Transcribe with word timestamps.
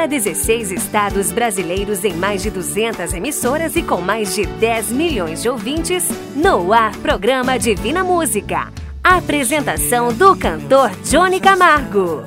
para 0.00 0.06
16 0.06 0.72
estados 0.72 1.30
brasileiros 1.30 2.06
em 2.06 2.14
mais 2.14 2.42
de 2.42 2.48
200 2.50 3.12
emissoras 3.12 3.76
e 3.76 3.82
com 3.82 4.00
mais 4.00 4.34
de 4.34 4.46
10 4.46 4.92
milhões 4.92 5.42
de 5.42 5.48
ouvintes, 5.50 6.08
no 6.34 6.72
ar 6.72 6.96
programa 6.96 7.58
Divina 7.58 8.02
Música. 8.02 8.72
Apresentação 9.04 10.10
do 10.10 10.34
cantor 10.34 10.90
Johnny 11.04 11.38
Camargo. 11.38 12.24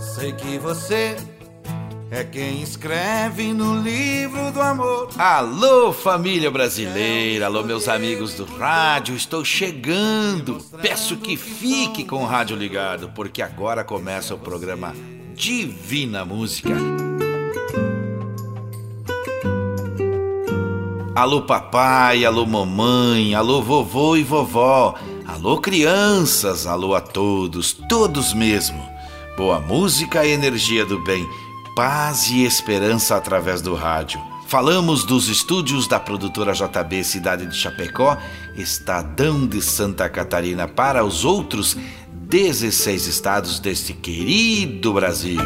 Sei 0.00 0.32
que 0.32 0.58
você 0.58 1.14
é 2.10 2.24
quem 2.24 2.60
escreve 2.60 3.52
no 3.52 3.80
livro 3.80 4.50
do 4.50 4.60
amor. 4.60 5.10
Alô, 5.16 5.92
família 5.92 6.50
brasileira, 6.50 7.46
alô, 7.46 7.62
meus 7.62 7.86
amigos 7.86 8.34
do 8.34 8.44
rádio, 8.44 9.14
estou 9.14 9.44
chegando. 9.44 10.58
Peço 10.82 11.16
que 11.18 11.36
fique 11.36 12.02
com 12.02 12.24
o 12.24 12.26
rádio 12.26 12.56
ligado, 12.56 13.12
porque 13.14 13.40
agora 13.40 13.84
começa 13.84 14.34
o 14.34 14.38
programa 14.38 14.92
Divina 15.32 16.24
Música. 16.24 17.03
Alô, 21.14 21.42
papai, 21.42 22.24
alô, 22.24 22.44
mamãe, 22.44 23.36
alô, 23.36 23.62
vovô 23.62 24.16
e 24.16 24.24
vovó, 24.24 24.96
alô, 25.24 25.60
crianças, 25.60 26.66
alô 26.66 26.92
a 26.92 27.00
todos, 27.00 27.72
todos 27.88 28.34
mesmo. 28.34 28.84
Boa 29.36 29.60
música 29.60 30.26
e 30.26 30.32
energia 30.32 30.84
do 30.84 30.98
bem 31.04 31.24
paz 31.76 32.28
e 32.30 32.44
esperança 32.44 33.14
através 33.14 33.62
do 33.62 33.76
rádio. 33.76 34.20
Falamos 34.48 35.04
dos 35.04 35.28
estúdios 35.28 35.86
da 35.86 36.00
produtora 36.00 36.52
JB 36.52 37.04
Cidade 37.04 37.46
de 37.46 37.56
Chapecó, 37.56 38.18
Estadão 38.56 39.46
de 39.46 39.62
Santa 39.62 40.08
Catarina 40.08 40.66
para 40.66 41.04
os 41.04 41.24
outros 41.24 41.76
16 42.12 43.06
estados 43.06 43.60
deste 43.60 43.92
querido 43.92 44.92
Brasil. 44.92 45.40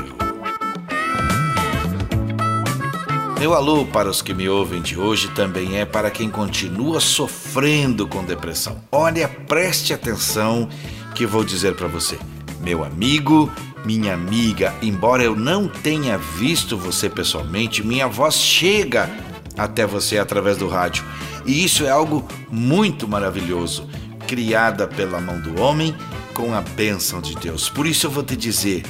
Meu 3.38 3.54
alô 3.54 3.86
para 3.86 4.10
os 4.10 4.20
que 4.20 4.34
me 4.34 4.48
ouvem 4.48 4.82
de 4.82 4.98
hoje 4.98 5.28
também 5.28 5.78
é 5.78 5.84
para 5.84 6.10
quem 6.10 6.28
continua 6.28 6.98
sofrendo 6.98 8.04
com 8.08 8.24
depressão. 8.24 8.82
Olha, 8.90 9.28
preste 9.28 9.94
atenção 9.94 10.68
que 11.14 11.24
vou 11.24 11.44
dizer 11.44 11.76
para 11.76 11.86
você. 11.86 12.18
Meu 12.60 12.82
amigo, 12.82 13.48
minha 13.84 14.12
amiga, 14.12 14.74
embora 14.82 15.22
eu 15.22 15.36
não 15.36 15.68
tenha 15.68 16.18
visto 16.18 16.76
você 16.76 17.08
pessoalmente, 17.08 17.86
minha 17.86 18.08
voz 18.08 18.34
chega 18.34 19.08
até 19.56 19.86
você 19.86 20.18
através 20.18 20.56
do 20.56 20.66
rádio. 20.66 21.04
E 21.46 21.64
isso 21.64 21.86
é 21.86 21.90
algo 21.90 22.26
muito 22.50 23.06
maravilhoso, 23.06 23.88
criada 24.26 24.88
pela 24.88 25.20
mão 25.20 25.40
do 25.40 25.60
homem 25.60 25.94
com 26.34 26.52
a 26.52 26.60
bênção 26.60 27.20
de 27.20 27.36
Deus. 27.36 27.68
Por 27.68 27.86
isso 27.86 28.08
eu 28.08 28.10
vou 28.10 28.24
te 28.24 28.34
dizer: 28.34 28.82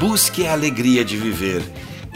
busque 0.00 0.44
a 0.44 0.52
alegria 0.52 1.04
de 1.04 1.16
viver, 1.16 1.62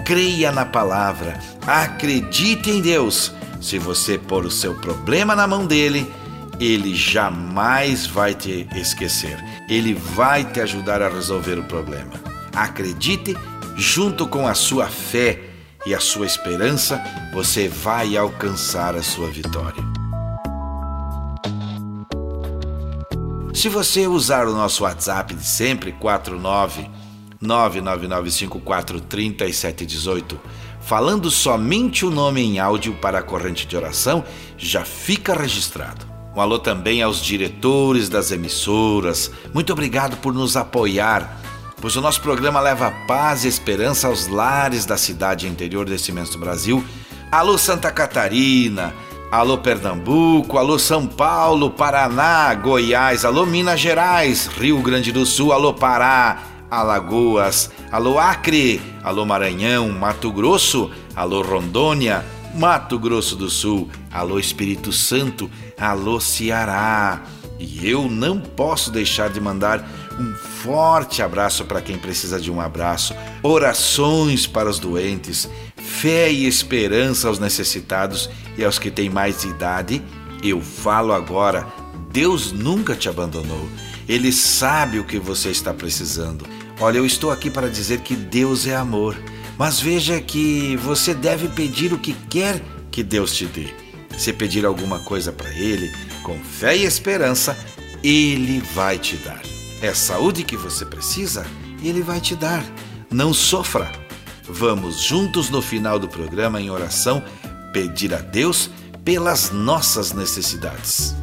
creia 0.05 0.51
na 0.53 0.65
palavra, 0.65 1.39
acredite 1.67 2.71
em 2.71 2.81
Deus. 2.81 3.33
Se 3.61 3.79
você 3.79 4.19
pôr 4.19 4.47
o 4.47 4.51
seu 4.51 4.75
problema 4.75 5.35
na 5.35 5.47
mão 5.47 5.67
dele, 5.67 6.11
ele 6.61 6.95
jamais 6.95 8.07
vai 8.07 8.35
te 8.35 8.69
esquecer. 8.75 9.39
Ele 9.69 9.95
vai 9.95 10.45
te 10.45 10.61
ajudar 10.61 11.03
a 11.03 11.09
resolver 11.09 11.59
o 11.59 11.65
problema. 11.65 12.15
Acredite, 12.55 13.37
junto 13.77 14.27
com 14.27 14.47
a 14.47 14.55
sua 14.55 14.87
fé 14.87 15.41
e 15.87 15.95
a 15.95 16.01
sua 16.01 16.27
esperança, 16.27 17.03
você 17.33 17.69
vai 17.69 18.17
alcançar 18.17 18.97
a 18.97 19.03
sua 19.03 19.29
vitória. 19.29 19.83
Se 23.55 23.69
você 23.69 24.07
usar 24.07 24.47
o 24.47 24.55
nosso 24.55 24.85
WhatsApp 24.85 25.35
de 25.35 25.45
sempre, 25.45 25.93
49 25.93 26.89
999543718, 27.42 30.36
falando 30.81 31.31
somente 31.31 32.05
o 32.05 32.11
nome 32.11 32.42
em 32.42 32.58
áudio 32.58 32.92
para 32.95 33.20
a 33.20 33.22
corrente 33.22 33.67
de 33.67 33.77
oração, 33.77 34.25
já 34.56 34.84
fica 34.84 35.35
registrado. 35.35 36.07
Um 36.35 36.40
alô 36.40 36.58
também 36.58 37.02
aos 37.02 37.23
diretores 37.23 38.08
das 38.08 38.30
emissoras. 38.30 39.30
Muito 39.52 39.70
obrigado 39.73 40.17
por 40.18 40.33
nos 40.33 40.57
apoiar, 40.57 41.36
pois 41.80 41.96
o 41.96 42.01
nosso 42.01 42.20
programa 42.20 42.61
leva 42.61 42.92
paz 43.07 43.45
e 43.45 43.48
esperança 43.48 44.08
aos 44.08 44.29
lares 44.29 44.86
da 44.86 44.96
cidade 44.96 45.48
interior 45.48 45.84
desse 45.84 46.11
imenso 46.11 46.39
Brasil. 46.39 46.84
Alô 47.30 47.58
Santa 47.58 47.90
Catarina, 47.90 48.95
alô 49.30 49.58
Pernambuco, 49.58 50.57
alô 50.58 50.79
São 50.79 51.07
Paulo, 51.07 51.70
Paraná, 51.70 52.55
Goiás, 52.55 53.24
alô 53.24 53.45
Minas 53.45 53.80
Gerais, 53.80 54.46
Rio 54.46 54.80
Grande 54.80 55.13
do 55.13 55.27
Sul, 55.27 55.52
alô 55.52 55.74
Pará, 55.74 56.39
Alagoas, 56.70 57.70
alô 57.90 58.18
Acre, 58.18 58.80
alô 59.02 59.24
Maranhão, 59.24 59.89
Mato 59.90 60.30
Grosso, 60.30 60.90
alô 61.17 61.42
Rondônia, 61.42 62.24
Mato 62.55 62.98
Grosso 62.98 63.36
do 63.36 63.48
Sul, 63.48 63.89
alô 64.12 64.39
Espírito 64.39 64.92
Santo, 64.92 65.51
alô 65.78 66.20
Ceará. 66.20 67.23
E 67.58 67.89
eu 67.89 68.08
não 68.08 68.39
posso 68.39 68.90
deixar 68.90 69.30
de 69.30 69.40
mandar 69.40 69.84
um 70.18 70.34
forte 70.34 71.23
abraço 71.23 71.64
para 71.64 71.80
quem 71.80 71.96
precisa 71.96 72.39
de 72.39 72.51
um 72.51 72.61
abraço, 72.61 73.14
orações 73.42 74.46
para 74.46 74.68
os 74.68 74.78
doentes, 74.78 75.48
fé 75.77 76.30
e 76.30 76.46
esperança 76.46 77.28
aos 77.28 77.39
necessitados 77.39 78.28
e 78.57 78.64
aos 78.64 78.78
que 78.78 78.90
têm 78.90 79.08
mais 79.08 79.45
idade. 79.45 80.02
Eu 80.42 80.61
falo 80.61 81.12
agora, 81.12 81.67
Deus 82.11 82.52
nunca 82.52 82.95
te 82.95 83.08
abandonou. 83.08 83.68
Ele 84.08 84.33
sabe 84.33 84.98
o 84.98 85.05
que 85.05 85.19
você 85.19 85.51
está 85.51 85.74
precisando. 85.74 86.46
Olha, 86.80 86.98
eu 86.98 87.05
estou 87.05 87.30
aqui 87.30 87.51
para 87.51 87.69
dizer 87.69 88.01
que 88.01 88.17
Deus 88.17 88.67
é 88.67 88.74
amor. 88.74 89.17
Mas 89.58 89.80
veja 89.80 90.20
que 90.20 90.77
você 90.77 91.13
deve 91.13 91.48
pedir 91.48 91.92
o 91.92 91.98
que 91.98 92.14
quer 92.30 92.63
que 92.91 93.02
Deus 93.02 93.35
te 93.36 93.45
dê. 93.45 93.69
Se 94.17 94.33
pedir 94.33 94.64
alguma 94.64 95.01
coisa 95.01 95.33
para 95.33 95.51
Ele, 95.51 95.92
com 96.23 96.39
fé 96.39 96.77
e 96.77 96.85
esperança, 96.85 97.57
Ele 98.02 98.61
vai 98.74 98.98
te 98.98 99.17
dar. 99.17 99.42
É 99.83 99.92
saúde 99.92 100.45
que 100.45 100.57
você 100.57 100.85
precisa? 100.85 101.45
Ele 101.83 102.02
vai 102.02 102.20
te 102.20 102.35
dar. 102.35 102.64
Não 103.11 103.35
sofra. 103.35 103.90
Vamos 104.48 105.02
juntos 105.02 105.51
no 105.51 105.61
final 105.61 105.98
do 105.98 106.08
programa 106.08 106.61
em 106.61 106.70
oração 106.70 107.23
pedir 107.73 108.14
a 108.14 108.19
Deus 108.19 108.70
pelas 109.05 109.51
nossas 109.51 110.13
necessidades. 110.13 111.14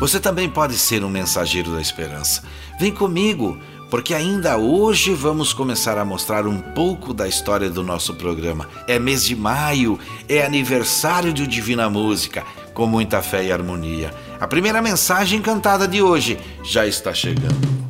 Você 0.00 0.18
também 0.18 0.48
pode 0.48 0.78
ser 0.78 1.04
um 1.04 1.10
mensageiro 1.10 1.72
da 1.72 1.80
esperança. 1.80 2.42
Vem 2.80 2.90
comigo 2.90 3.60
porque 3.90 4.14
ainda 4.14 4.56
hoje 4.56 5.12
vamos 5.12 5.52
começar 5.52 5.98
a 5.98 6.04
mostrar 6.06 6.46
um 6.46 6.58
pouco 6.58 7.12
da 7.12 7.28
história 7.28 7.68
do 7.68 7.82
nosso 7.82 8.14
programa. 8.14 8.66
É 8.88 8.98
mês 8.98 9.22
de 9.22 9.36
maio, 9.36 9.98
é 10.26 10.42
aniversário 10.42 11.34
de 11.34 11.46
Divina 11.46 11.90
Música, 11.90 12.44
com 12.72 12.86
muita 12.86 13.20
fé 13.20 13.44
e 13.44 13.52
harmonia. 13.52 14.10
A 14.40 14.46
primeira 14.46 14.80
mensagem 14.80 15.42
cantada 15.42 15.86
de 15.86 16.00
hoje 16.00 16.38
já 16.64 16.86
está 16.86 17.12
chegando. 17.12 17.89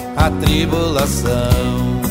a 0.21 0.29
tribulação. 0.29 2.10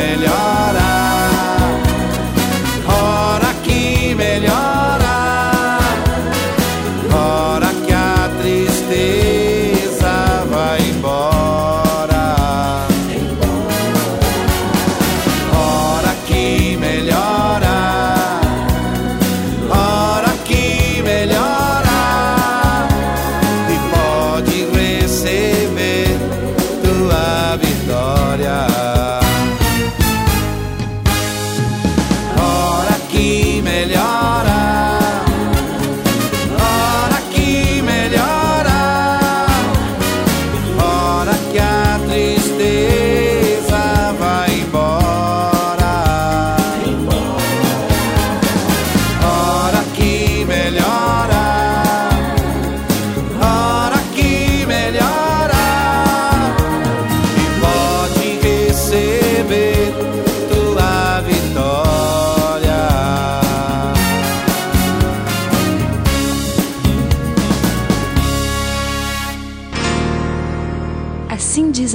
Diz 0.00 0.79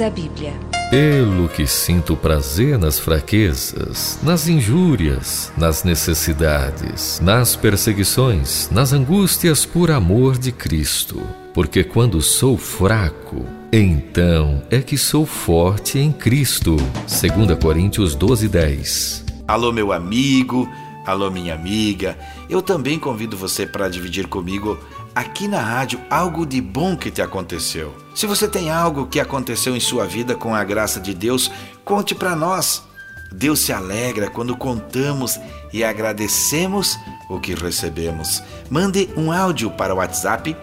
a 0.06 0.10
Bíblia. 0.10 0.52
Pelo 0.88 1.48
que 1.48 1.66
sinto 1.66 2.16
prazer 2.16 2.78
nas 2.78 2.96
fraquezas, 2.96 4.20
nas 4.22 4.46
injúrias, 4.46 5.52
nas 5.56 5.82
necessidades, 5.82 7.18
nas 7.20 7.56
perseguições, 7.56 8.70
nas 8.70 8.92
angústias 8.92 9.66
por 9.66 9.90
amor 9.90 10.38
de 10.38 10.52
Cristo. 10.52 11.20
Porque 11.52 11.82
quando 11.82 12.22
sou 12.22 12.56
fraco, 12.56 13.44
então 13.72 14.62
é 14.70 14.80
que 14.80 14.96
sou 14.96 15.26
forte 15.26 15.98
em 15.98 16.12
Cristo. 16.12 16.76
2 16.76 17.58
Coríntios 17.60 18.14
12, 18.14 18.48
10. 18.48 19.24
Alô, 19.48 19.72
meu 19.72 19.92
amigo, 19.92 20.68
alô, 21.04 21.32
minha 21.32 21.54
amiga. 21.54 22.16
Eu 22.48 22.62
também 22.62 22.96
convido 22.96 23.36
você 23.36 23.66
para 23.66 23.88
dividir 23.88 24.28
comigo 24.28 24.78
aqui 25.12 25.48
na 25.48 25.60
rádio 25.60 26.00
algo 26.08 26.46
de 26.46 26.60
bom 26.60 26.96
que 26.96 27.10
te 27.10 27.20
aconteceu. 27.20 28.05
Se 28.16 28.26
você 28.26 28.48
tem 28.48 28.70
algo 28.70 29.06
que 29.06 29.20
aconteceu 29.20 29.76
em 29.76 29.80
sua 29.80 30.06
vida 30.06 30.34
com 30.34 30.54
a 30.54 30.64
graça 30.64 30.98
de 30.98 31.12
Deus, 31.12 31.52
conte 31.84 32.14
para 32.14 32.34
nós. 32.34 32.82
Deus 33.30 33.60
se 33.60 33.74
alegra 33.74 34.30
quando 34.30 34.56
contamos 34.56 35.38
e 35.70 35.84
agradecemos 35.84 36.98
o 37.28 37.38
que 37.38 37.54
recebemos. 37.54 38.42
Mande 38.70 39.10
um 39.18 39.30
áudio 39.30 39.70
para 39.70 39.92
o 39.92 39.98
WhatsApp 39.98 40.56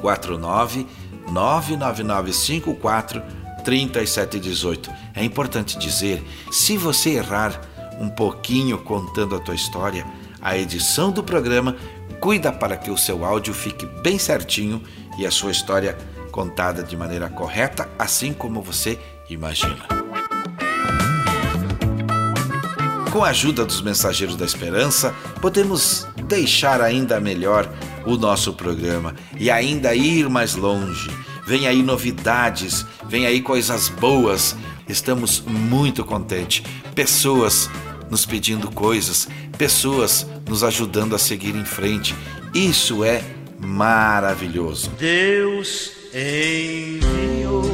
49 0.00 0.86
99954 1.30 3.22
3718. 3.62 4.90
É 5.14 5.22
importante 5.22 5.78
dizer, 5.78 6.24
se 6.50 6.78
você 6.78 7.16
errar 7.16 7.60
um 8.00 8.08
pouquinho 8.08 8.78
contando 8.78 9.36
a 9.36 9.40
tua 9.40 9.54
história, 9.54 10.06
a 10.40 10.56
edição 10.56 11.12
do 11.12 11.22
programa 11.22 11.76
cuida 12.18 12.50
para 12.50 12.78
que 12.78 12.90
o 12.90 12.96
seu 12.96 13.26
áudio 13.26 13.52
fique 13.52 13.84
bem 14.02 14.18
certinho 14.18 14.82
e 15.18 15.26
a 15.26 15.30
sua 15.30 15.50
história 15.50 15.98
contada 16.34 16.82
de 16.82 16.96
maneira 16.96 17.28
correta, 17.28 17.88
assim 17.96 18.32
como 18.32 18.60
você 18.60 18.98
imagina. 19.30 19.86
Com 23.12 23.22
a 23.22 23.28
ajuda 23.28 23.64
dos 23.64 23.80
mensageiros 23.80 24.34
da 24.34 24.44
esperança, 24.44 25.14
podemos 25.40 26.08
deixar 26.26 26.80
ainda 26.80 27.20
melhor 27.20 27.72
o 28.04 28.16
nosso 28.16 28.52
programa 28.52 29.14
e 29.38 29.48
ainda 29.48 29.94
ir 29.94 30.28
mais 30.28 30.56
longe. 30.56 31.08
Vem 31.46 31.68
aí 31.68 31.84
novidades, 31.84 32.84
vem 33.08 33.26
aí 33.26 33.40
coisas 33.40 33.88
boas. 33.88 34.56
Estamos 34.88 35.40
muito 35.40 36.04
contentes. 36.04 36.64
Pessoas 36.96 37.70
nos 38.10 38.26
pedindo 38.26 38.72
coisas, 38.72 39.28
pessoas 39.56 40.26
nos 40.48 40.64
ajudando 40.64 41.14
a 41.14 41.18
seguir 41.18 41.54
em 41.54 41.64
frente. 41.64 42.12
Isso 42.52 43.04
é 43.04 43.22
maravilhoso. 43.60 44.90
Deus 44.98 46.03
enviou 46.16 47.64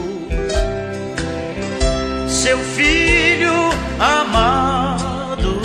seu 2.26 2.56
filho 2.58 3.52
amado 3.98 5.60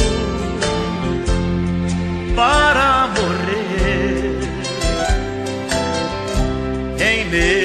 para 2.36 3.08
morrer 3.16 4.42
em 7.00 7.26
meu 7.30 7.65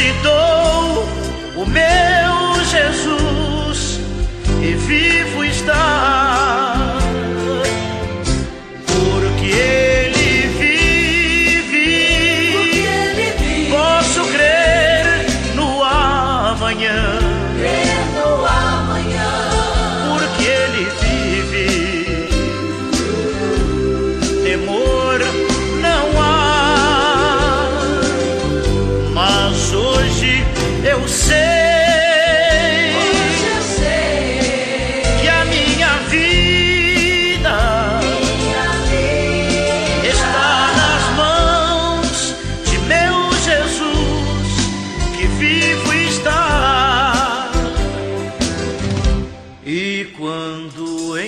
ressuscitou 0.00 0.56
o 0.56 0.59
Senhor, 50.80 51.20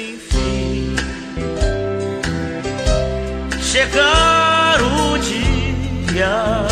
terei 6.13 6.72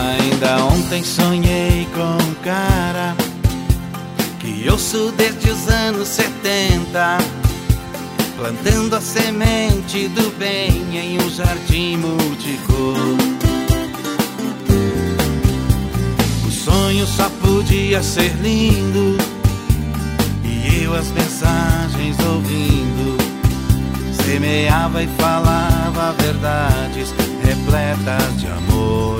Ainda 0.00 0.64
ontem 0.64 1.04
sonhei 1.04 1.86
com 1.94 2.24
um 2.24 2.34
cara 2.42 3.14
que 4.38 4.68
ouço 4.70 5.12
desde 5.16 5.50
os 5.50 5.68
anos 5.68 6.08
70, 6.08 7.18
plantando 8.36 8.96
a 8.96 9.00
semente 9.00 10.08
do 10.08 10.30
bem 10.38 10.96
em 10.96 11.18
um 11.22 11.30
jardim 11.30 11.98
multicor. 11.98 12.96
O 16.46 16.50
sonho 16.50 17.06
só 17.06 17.28
podia 17.42 18.02
ser 18.02 18.32
lindo 18.40 19.18
e 20.42 20.84
eu 20.84 20.94
as 20.94 21.08
mensagens 21.08 22.16
ouvindo 22.26 23.18
semeava 24.24 25.02
e 25.02 25.06
falava 25.18 26.12
verdades 26.22 27.12
repletas 27.42 28.40
de 28.40 28.46
amor. 28.46 29.19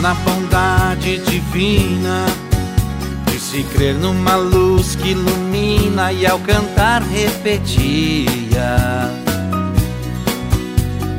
Na 0.00 0.14
bondade 0.14 1.18
divina, 1.18 2.26
disse 3.26 3.62
crer 3.64 3.94
numa 3.94 4.36
luz 4.36 4.94
que 4.96 5.10
ilumina 5.10 6.12
e 6.12 6.26
ao 6.26 6.38
cantar 6.40 7.02
repetia. 7.02 8.78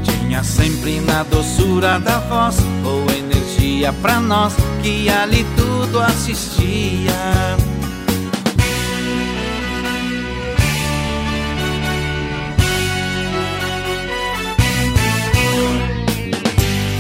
Tinha 0.04 0.44
sempre 0.44 1.00
na 1.02 1.24
doçura 1.24 2.00
da 2.00 2.20
voz 2.20 2.58
ou 2.86 3.02
energia 3.12 3.92
pra 4.02 4.20
nós 4.20 4.54
que 4.82 5.10
ali 5.10 5.46
tudo 5.58 6.00
assistia. 6.00 7.58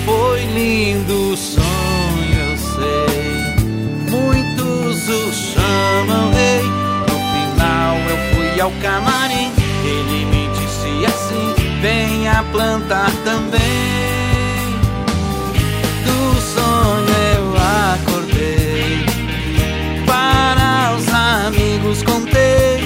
Foi 0.05 0.43
lindo 0.45 1.33
o 1.33 1.37
sonho, 1.37 1.68
Muitos 5.09 5.39
o 5.39 5.53
chamam 5.53 6.31
rei. 6.31 6.61
No 7.07 7.17
final 7.33 7.97
eu 8.09 8.17
fui 8.35 8.61
ao 8.61 8.71
camarim. 8.73 9.51
Ele 9.83 10.25
me 10.25 10.47
disse 10.49 11.05
assim: 11.07 11.55
venha 11.81 12.45
plantar 12.51 13.09
também. 13.23 13.59
Do 16.05 16.41
sonho 16.41 17.07
eu 17.33 17.55
acordei. 17.95 19.03
Para 20.05 20.95
os 20.95 21.07
amigos 21.11 22.03
contei. 22.03 22.83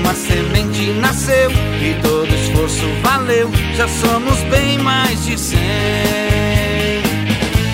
Uma 0.00 0.12
semente 0.12 0.90
nasceu 1.00 1.52
e 1.52 1.94
todo 2.02 2.34
esforço 2.34 2.84
valeu. 3.04 3.48
Já 3.76 3.86
somos 3.86 4.40
bem 4.50 4.78
mais 4.78 5.24
de 5.24 5.38
cem. 5.38 5.60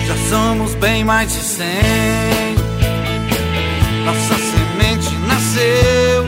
Já 0.05 0.15
somos 0.29 0.75
bem 0.75 1.03
mais 1.03 1.33
de 1.33 1.39
cem. 1.39 2.52
Nossa 4.05 4.35
semente 4.35 5.15
nasceu. 5.27 6.27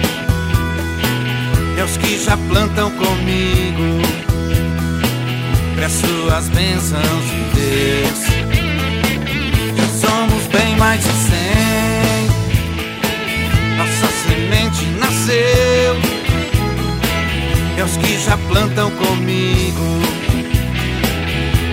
E 1.76 1.82
aos 1.82 1.98
que 1.98 2.18
já 2.24 2.38
plantam 2.38 2.90
comigo, 2.92 4.02
peço 5.76 6.30
as 6.36 6.48
bênçãos 6.50 7.26
de 7.30 7.42
Deus. 7.54 8.20
Já 9.78 10.08
somos 10.08 10.48
bem 10.48 10.76
mais 10.78 11.02
de 11.02 11.12
cem. 11.12 12.30
Nossa 13.78 14.08
semente 14.26 14.86
nasceu. 14.98 15.96
E 17.78 17.82
aos 17.82 17.98
que 17.98 18.18
já 18.20 18.38
plantam 18.48 18.90
comigo, 18.92 20.02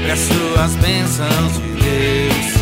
peço 0.04 0.61
as 0.61 0.75
bênçãos 0.76 1.52
de 1.54 1.82
Deus. 1.82 2.62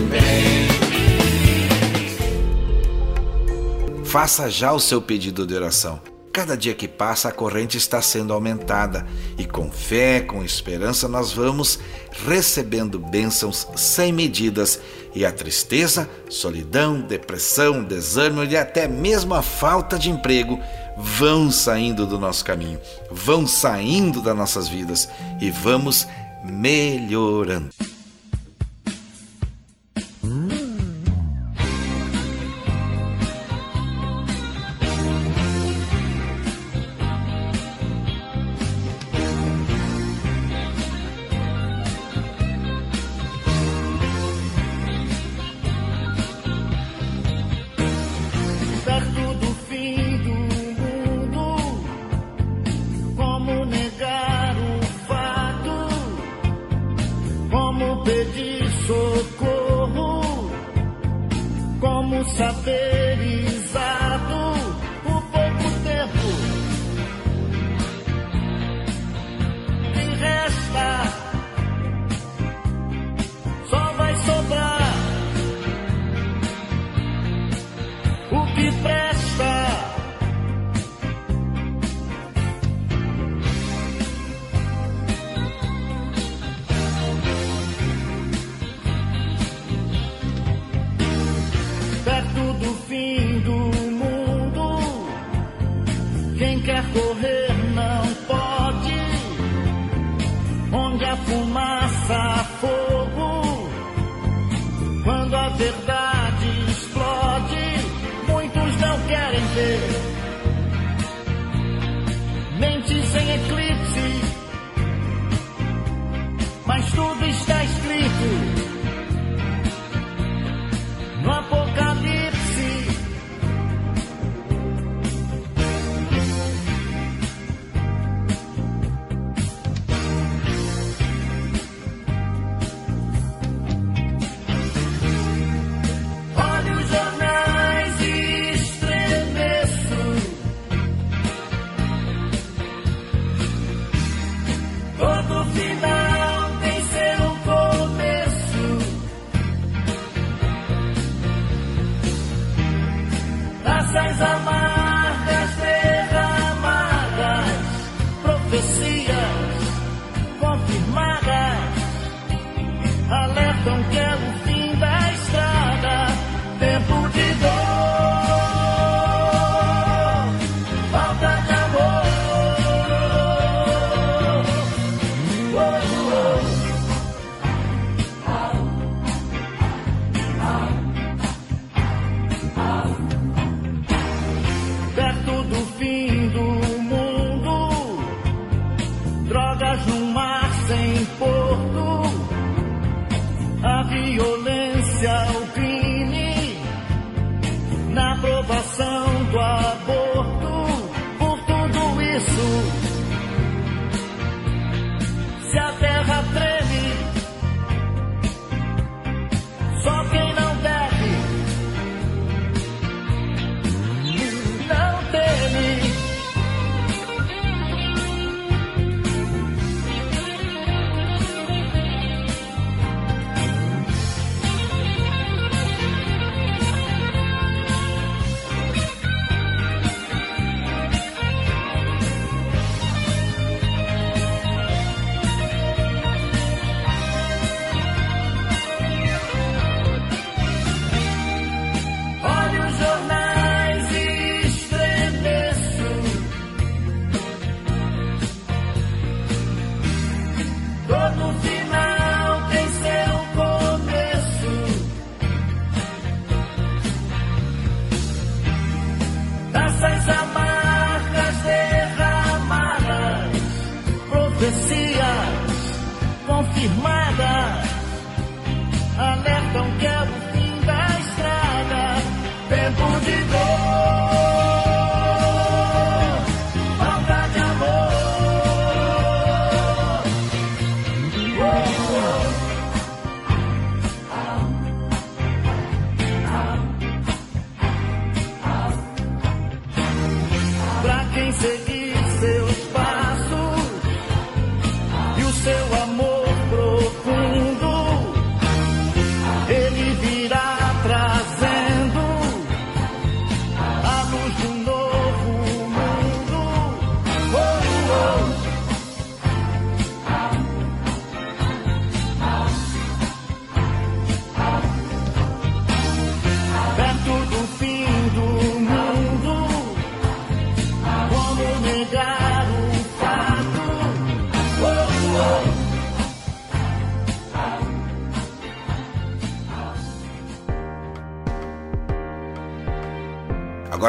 Faça 4.11 4.49
já 4.49 4.73
o 4.73 4.79
seu 4.79 5.01
pedido 5.01 5.47
de 5.47 5.55
oração. 5.55 6.01
Cada 6.33 6.57
dia 6.57 6.73
que 6.73 6.85
passa, 6.85 7.29
a 7.29 7.31
corrente 7.31 7.77
está 7.77 8.01
sendo 8.01 8.33
aumentada 8.33 9.07
e, 9.37 9.45
com 9.45 9.71
fé, 9.71 10.19
com 10.19 10.43
esperança, 10.43 11.07
nós 11.07 11.31
vamos 11.31 11.79
recebendo 12.27 12.99
bênçãos 12.99 13.65
sem 13.77 14.11
medidas 14.11 14.81
e 15.15 15.25
a 15.25 15.31
tristeza, 15.31 16.09
solidão, 16.29 16.99
depressão, 16.99 17.85
desânimo 17.85 18.43
e 18.43 18.57
até 18.57 18.85
mesmo 18.85 19.33
a 19.33 19.41
falta 19.41 19.97
de 19.97 20.09
emprego 20.09 20.59
vão 20.97 21.49
saindo 21.49 22.05
do 22.05 22.19
nosso 22.19 22.43
caminho, 22.43 22.81
vão 23.09 23.47
saindo 23.47 24.21
das 24.21 24.35
nossas 24.35 24.67
vidas 24.67 25.07
e 25.39 25.49
vamos 25.49 26.05
melhorando. 26.43 27.69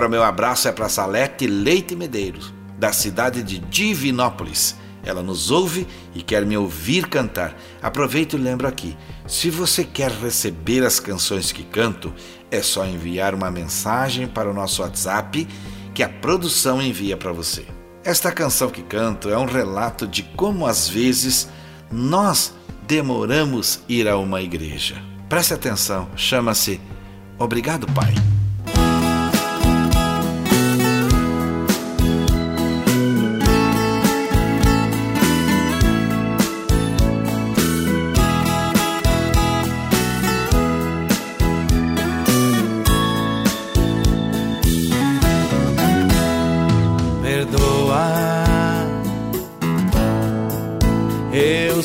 Agora 0.03 0.11
meu 0.11 0.25
abraço 0.25 0.67
é 0.67 0.73
para 0.73 0.89
Salete 0.89 1.47
Leite 1.47 1.95
Medeiros, 1.95 2.53
da 2.77 2.93
cidade 2.93 3.41
de 3.41 3.61
Divinópolis. 3.61 4.75
Ela 5.05 5.23
nos 5.23 5.53
ouve 5.53 5.87
e 6.13 6.21
quer 6.21 6.45
me 6.45 6.57
ouvir 6.57 7.07
cantar. 7.07 7.57
Aproveito 7.81 8.35
e 8.35 8.37
lembro 8.37 8.67
aqui: 8.67 8.97
se 9.29 9.49
você 9.49 9.85
quer 9.85 10.11
receber 10.11 10.85
as 10.85 10.99
canções 10.99 11.53
que 11.53 11.63
canto, 11.63 12.13
é 12.51 12.61
só 12.61 12.85
enviar 12.85 13.33
uma 13.33 13.49
mensagem 13.49 14.27
para 14.27 14.51
o 14.51 14.53
nosso 14.53 14.83
WhatsApp 14.83 15.47
que 15.95 16.03
a 16.03 16.09
produção 16.09 16.83
envia 16.83 17.17
para 17.17 17.31
você. 17.31 17.65
Esta 18.03 18.33
canção 18.33 18.71
que 18.71 18.83
canto 18.83 19.31
é 19.31 19.39
um 19.39 19.47
relato 19.47 20.05
de 20.05 20.25
como 20.25 20.67
às 20.67 20.89
vezes 20.89 21.49
nós 21.93 22.53
demoramos 22.89 23.79
ir 23.89 24.09
a 24.09 24.17
uma 24.17 24.43
igreja. 24.43 25.01
Preste 25.29 25.55
atenção, 25.55 26.09
chama-se 26.17 26.81
Obrigado, 27.39 27.87
Pai. 27.93 28.32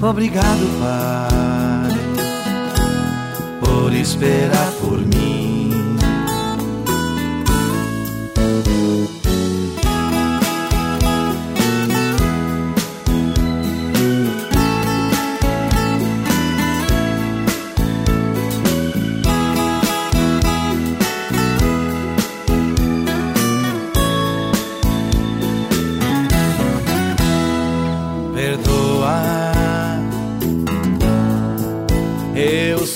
Obrigado, 0.00 0.64
Pai, 0.78 1.90
por 3.60 3.92
esperar 3.92 4.70
por 4.80 4.98
mim. 4.98 5.27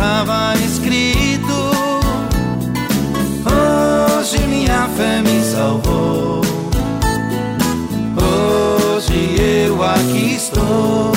estava 0.00 0.54
escrito. 0.64 1.52
Hoje 3.44 4.38
minha 4.46 4.88
fé 4.96 5.20
me 5.20 5.42
salvou. 5.42 6.40
Hoje 8.16 9.36
eu 9.38 9.82
aqui 9.84 10.36
estou. 10.36 11.09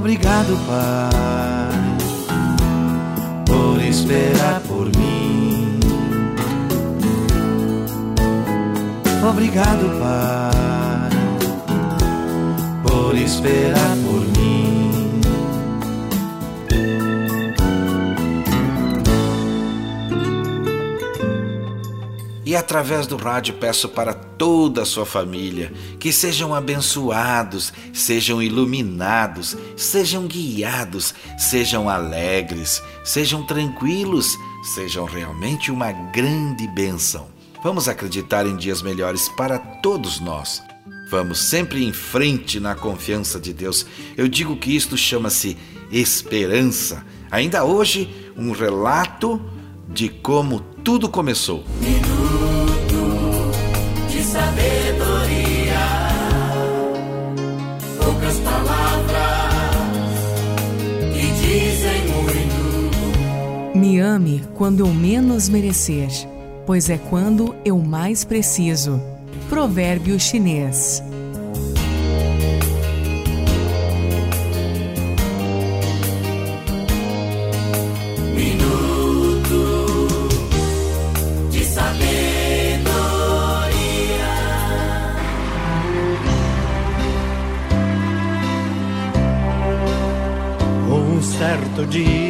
Obrigado, 0.00 0.56
Pai, 0.66 1.98
por 3.44 3.78
esperar 3.82 4.62
por 4.62 4.86
mim. 4.96 5.78
Obrigado, 9.22 9.90
Pai, 10.00 11.10
por 12.82 13.14
esperar 13.14 13.94
por 14.06 14.22
mim. 14.38 14.59
E 22.50 22.56
através 22.56 23.06
do 23.06 23.16
rádio 23.16 23.54
peço 23.54 23.88
para 23.88 24.12
toda 24.12 24.82
a 24.82 24.84
sua 24.84 25.06
família 25.06 25.72
que 26.00 26.12
sejam 26.12 26.52
abençoados, 26.52 27.72
sejam 27.92 28.42
iluminados, 28.42 29.56
sejam 29.76 30.26
guiados, 30.26 31.14
sejam 31.38 31.88
alegres, 31.88 32.82
sejam 33.04 33.46
tranquilos, 33.46 34.36
sejam 34.74 35.04
realmente 35.04 35.70
uma 35.70 35.92
grande 35.92 36.66
bênção. 36.66 37.28
Vamos 37.62 37.86
acreditar 37.86 38.44
em 38.44 38.56
dias 38.56 38.82
melhores 38.82 39.28
para 39.28 39.56
todos 39.56 40.18
nós. 40.18 40.60
Vamos 41.08 41.38
sempre 41.38 41.84
em 41.84 41.92
frente 41.92 42.58
na 42.58 42.74
confiança 42.74 43.38
de 43.38 43.52
Deus. 43.52 43.86
Eu 44.16 44.26
digo 44.26 44.56
que 44.56 44.74
isto 44.74 44.96
chama-se 44.96 45.56
esperança. 45.92 47.06
Ainda 47.30 47.62
hoje, 47.62 48.12
um 48.36 48.50
relato 48.50 49.40
de 49.88 50.08
como 50.08 50.58
tudo 50.82 51.08
começou. 51.08 51.64
ame 64.10 64.42
quando 64.54 64.80
eu 64.80 64.88
menos 64.88 65.48
merecer, 65.48 66.08
pois 66.66 66.90
é 66.90 66.98
quando 66.98 67.54
eu 67.64 67.78
mais 67.78 68.24
preciso. 68.24 69.00
Provérbio 69.48 70.18
chinês. 70.18 71.02
De 81.50 81.64
sabedoria. 81.64 82.90
Um 90.88 91.22
certo 91.22 91.86
dia 91.86 92.29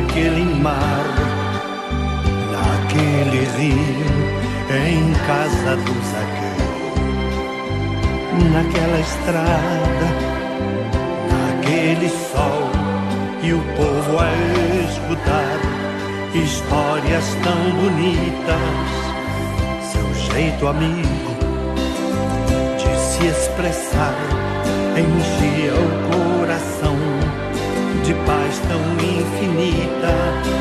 naquele 0.00 0.44
mar, 0.62 1.04
naquele 2.52 3.44
rio, 3.56 4.06
em 4.70 5.12
casa 5.26 5.76
do 5.76 5.94
Zaqueu, 6.10 6.68
naquela 8.52 9.00
estrada, 9.00 10.08
naquele 11.32 12.08
sol, 12.08 12.70
e 13.42 13.52
o 13.52 13.60
povo 13.76 14.18
a 14.20 14.30
escutar 14.88 15.58
histórias 16.32 17.36
tão 17.42 17.60
bonitas, 17.72 18.90
seu 19.90 20.08
jeito 20.32 20.68
amigo 20.68 21.36
de 22.76 23.00
se 23.00 23.26
expressar 23.26 24.14
enchia 24.96 25.74
o 25.74 26.08
de 26.14 26.27
paz 28.28 28.58
tão 28.68 28.82
infinita 28.98 30.57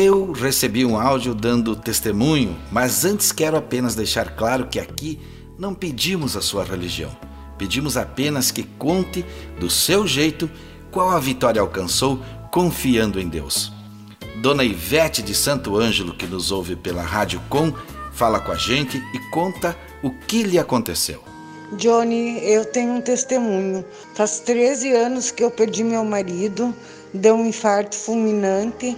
Eu 0.00 0.30
recebi 0.30 0.84
um 0.84 0.96
áudio 0.96 1.34
dando 1.34 1.74
testemunho, 1.74 2.56
mas 2.70 3.04
antes 3.04 3.32
quero 3.32 3.56
apenas 3.56 3.96
deixar 3.96 4.36
claro 4.36 4.68
que 4.68 4.78
aqui 4.78 5.18
não 5.58 5.74
pedimos 5.74 6.36
a 6.36 6.40
sua 6.40 6.62
religião. 6.62 7.10
Pedimos 7.58 7.96
apenas 7.96 8.52
que 8.52 8.62
conte 8.62 9.26
do 9.58 9.68
seu 9.68 10.06
jeito 10.06 10.48
qual 10.92 11.10
a 11.10 11.18
vitória 11.18 11.60
alcançou 11.60 12.22
confiando 12.52 13.18
em 13.18 13.28
Deus. 13.28 13.72
Dona 14.40 14.62
Ivete 14.62 15.20
de 15.20 15.34
Santo 15.34 15.76
Ângelo, 15.76 16.14
que 16.14 16.28
nos 16.28 16.52
ouve 16.52 16.76
pela 16.76 17.02
Rádio 17.02 17.42
Com, 17.48 17.74
fala 18.12 18.38
com 18.38 18.52
a 18.52 18.56
gente 18.56 19.02
e 19.12 19.18
conta 19.32 19.76
o 20.00 20.12
que 20.12 20.44
lhe 20.44 20.60
aconteceu. 20.60 21.24
Johnny, 21.72 22.38
eu 22.48 22.64
tenho 22.64 22.92
um 22.92 23.00
testemunho. 23.00 23.84
Faz 24.14 24.38
13 24.38 24.92
anos 24.92 25.32
que 25.32 25.42
eu 25.42 25.50
perdi 25.50 25.82
meu 25.82 26.04
marido, 26.04 26.72
deu 27.12 27.34
um 27.34 27.44
infarto 27.44 27.96
fulminante 27.96 28.96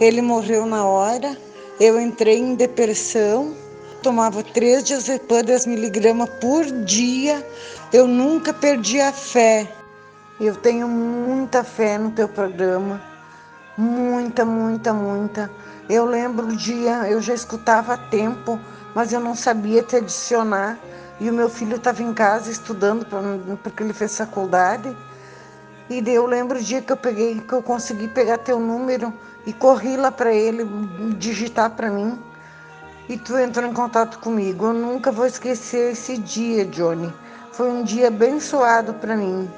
ele 0.00 0.22
morreu 0.22 0.64
na 0.64 0.84
hora. 0.84 1.36
Eu 1.78 2.00
entrei 2.00 2.38
em 2.38 2.54
depressão, 2.54 3.54
tomava 4.02 4.42
3 4.42 4.82
diazepam 4.82 5.42
10 5.42 5.66
miligramas 5.66 6.28
por 6.40 6.64
dia. 6.64 7.46
Eu 7.92 8.06
nunca 8.06 8.52
perdi 8.52 9.00
a 9.00 9.12
fé. 9.12 9.70
Eu 10.40 10.56
tenho 10.56 10.88
muita 10.88 11.62
fé 11.62 11.98
no 11.98 12.10
teu 12.10 12.28
programa. 12.28 13.00
Muita, 13.76 14.44
muita, 14.44 14.92
muita. 14.92 15.50
Eu 15.88 16.06
lembro 16.06 16.46
o 16.46 16.56
dia, 16.56 17.08
eu 17.10 17.20
já 17.20 17.34
escutava 17.34 17.94
há 17.94 17.96
tempo, 17.96 18.58
mas 18.94 19.12
eu 19.12 19.20
não 19.20 19.34
sabia 19.34 19.82
te 19.82 19.96
adicionar. 19.96 20.78
E 21.18 21.28
o 21.28 21.32
meu 21.32 21.50
filho 21.50 21.76
estava 21.76 22.02
em 22.02 22.14
casa 22.14 22.50
estudando 22.50 23.06
porque 23.62 23.82
ele 23.82 23.92
fez 23.92 24.16
faculdade. 24.16 24.96
E 25.90 26.08
eu 26.08 26.24
lembro 26.24 26.56
o 26.56 26.62
dia 26.62 26.80
que 26.80 26.92
eu 26.92 26.96
peguei, 26.96 27.40
que 27.40 27.52
eu 27.52 27.60
consegui 27.60 28.06
pegar 28.06 28.38
teu 28.38 28.60
número 28.60 29.12
e 29.44 29.52
corri 29.52 29.96
lá 29.96 30.12
para 30.12 30.32
ele 30.32 30.64
digitar 31.18 31.70
para 31.70 31.90
mim 31.90 32.16
e 33.08 33.16
tu 33.16 33.36
entrou 33.36 33.68
em 33.68 33.74
contato 33.74 34.20
comigo. 34.20 34.66
Eu 34.66 34.72
nunca 34.72 35.10
vou 35.10 35.26
esquecer 35.26 35.90
esse 35.90 36.16
dia, 36.16 36.64
Johnny. 36.64 37.12
Foi 37.50 37.68
um 37.68 37.82
dia 37.82 38.06
abençoado 38.06 38.94
para 38.94 39.16
mim. 39.16 39.50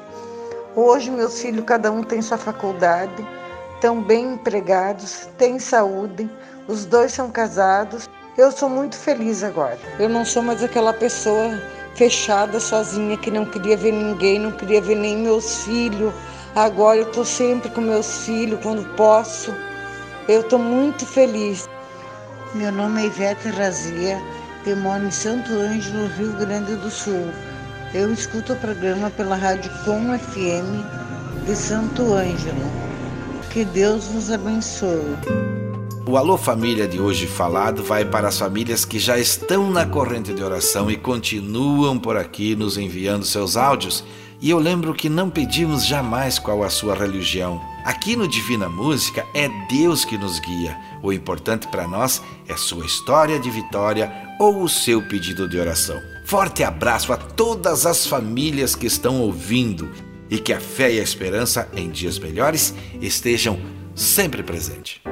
Hoje 0.75 1.11
meus 1.11 1.38
filhos 1.38 1.66
cada 1.66 1.92
um 1.92 2.03
tem 2.03 2.23
sua 2.23 2.38
faculdade, 2.38 3.29
estão 3.75 4.03
bem 4.03 4.33
empregados, 4.33 5.29
têm 5.37 5.59
saúde, 5.59 6.31
os 6.66 6.87
dois 6.87 7.12
são 7.12 7.31
casados. 7.31 8.09
Eu 8.38 8.51
sou 8.51 8.71
muito 8.71 8.97
feliz 8.97 9.42
agora. 9.42 9.79
Eu 9.99 10.09
não 10.09 10.25
sou 10.25 10.42
mais 10.42 10.64
aquela 10.64 10.95
pessoa 10.95 11.61
fechada 11.94 12.59
sozinha 12.59 13.16
que 13.16 13.31
não 13.31 13.44
queria 13.44 13.76
ver 13.76 13.92
ninguém, 13.92 14.38
não 14.38 14.52
queria 14.52 14.81
ver 14.81 14.96
nem 14.96 15.16
meus 15.16 15.64
filhos. 15.64 16.12
Agora 16.55 16.98
eu 16.98 17.07
estou 17.09 17.24
sempre 17.24 17.70
com 17.70 17.81
meus 17.81 18.24
filhos 18.24 18.61
quando 18.62 18.85
posso. 18.96 19.55
Eu 20.28 20.40
estou 20.40 20.59
muito 20.59 21.05
feliz. 21.07 21.68
Meu 22.55 22.70
nome 22.70 23.02
é 23.02 23.07
Ivete 23.07 23.48
Razia, 23.48 24.20
eu 24.66 24.76
moro 24.76 25.05
em 25.05 25.11
Santo 25.11 25.50
Ângelo, 25.52 26.07
Rio 26.18 26.33
Grande 26.35 26.76
do 26.76 26.90
Sul. 26.90 27.31
Eu 27.94 28.12
escuto 28.12 28.52
o 28.52 28.57
programa 28.57 29.11
pela 29.11 29.37
Rádio 29.37 29.70
Com 29.85 30.18
FM 30.18 30.85
de 31.46 31.57
Santo 31.57 32.12
Ângelo. 32.12 32.70
Que 33.50 33.64
Deus 33.64 34.09
nos 34.11 34.31
abençoe. 34.31 35.52
O 36.05 36.17
Alô 36.17 36.37
Família 36.37 36.88
de 36.88 37.01
hoje 37.01 37.29
falado 37.29 37.85
vai 37.85 38.05
para 38.05 38.27
as 38.27 38.37
famílias 38.37 38.85
que 38.85 38.99
já 38.99 39.19
estão 39.19 39.71
na 39.71 39.87
corrente 39.87 40.35
de 40.35 40.43
oração 40.43 40.91
e 40.91 40.97
continuam 40.97 41.97
por 41.97 42.17
aqui 42.17 42.57
nos 42.57 42.77
enviando 42.77 43.25
seus 43.25 43.57
áudios. 43.57 44.05
E 44.41 44.51
eu 44.51 44.59
lembro 44.59 44.95
que 44.95 45.09
não 45.09 45.31
pedimos 45.31 45.87
jamais 45.87 46.41
qual 46.41 46.65
a 46.65 46.69
sua 46.69 46.97
religião. 46.97 47.61
Aqui 47.85 48.17
no 48.17 48.27
Divina 48.27 48.69
Música 48.69 49.25
é 49.33 49.49
Deus 49.71 50.05
que 50.05 50.19
nos 50.19 50.41
guia. 50.41 50.77
O 51.05 51.12
importante 51.12 51.69
para 51.69 51.87
nós 51.87 52.21
é 52.49 52.57
sua 52.57 52.85
história 52.85 53.38
de 53.38 53.49
vitória 53.49 54.12
ou 54.41 54.65
o 54.65 54.69
seu 54.69 55.01
pedido 55.03 55.49
de 55.49 55.57
oração. 55.57 56.01
Forte 56.27 56.65
abraço 56.65 57.12
a 57.12 57.17
todas 57.17 57.87
as 57.87 58.05
famílias 58.09 58.75
que 58.75 58.87
estão 58.87 59.21
ouvindo 59.21 59.88
e 60.29 60.37
que 60.37 60.53
a 60.53 60.61
fé 60.61 60.93
e 60.93 60.99
a 60.99 61.03
esperança 61.03 61.69
em 61.77 61.88
dias 61.88 62.19
melhores 62.19 62.75
estejam 63.01 63.57
sempre 63.95 64.43
presentes. 64.43 65.12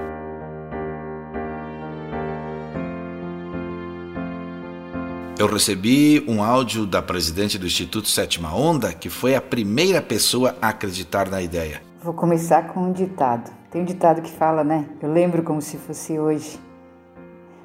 Eu 5.40 5.46
recebi 5.46 6.22
um 6.28 6.44
áudio 6.44 6.84
da 6.84 7.00
presidente 7.00 7.58
do 7.58 7.64
Instituto 7.64 8.08
Sétima 8.08 8.54
Onda, 8.54 8.92
que 8.92 9.08
foi 9.08 9.34
a 9.34 9.40
primeira 9.40 10.02
pessoa 10.02 10.54
a 10.60 10.68
acreditar 10.68 11.30
na 11.30 11.40
ideia. 11.40 11.80
Vou 12.02 12.12
começar 12.12 12.68
com 12.68 12.80
um 12.80 12.92
ditado. 12.92 13.50
Tem 13.70 13.80
um 13.80 13.84
ditado 13.86 14.20
que 14.20 14.30
fala, 14.30 14.62
né? 14.62 14.84
Eu 15.00 15.10
lembro 15.10 15.42
como 15.42 15.62
se 15.62 15.78
fosse 15.78 16.18
hoje. 16.18 16.60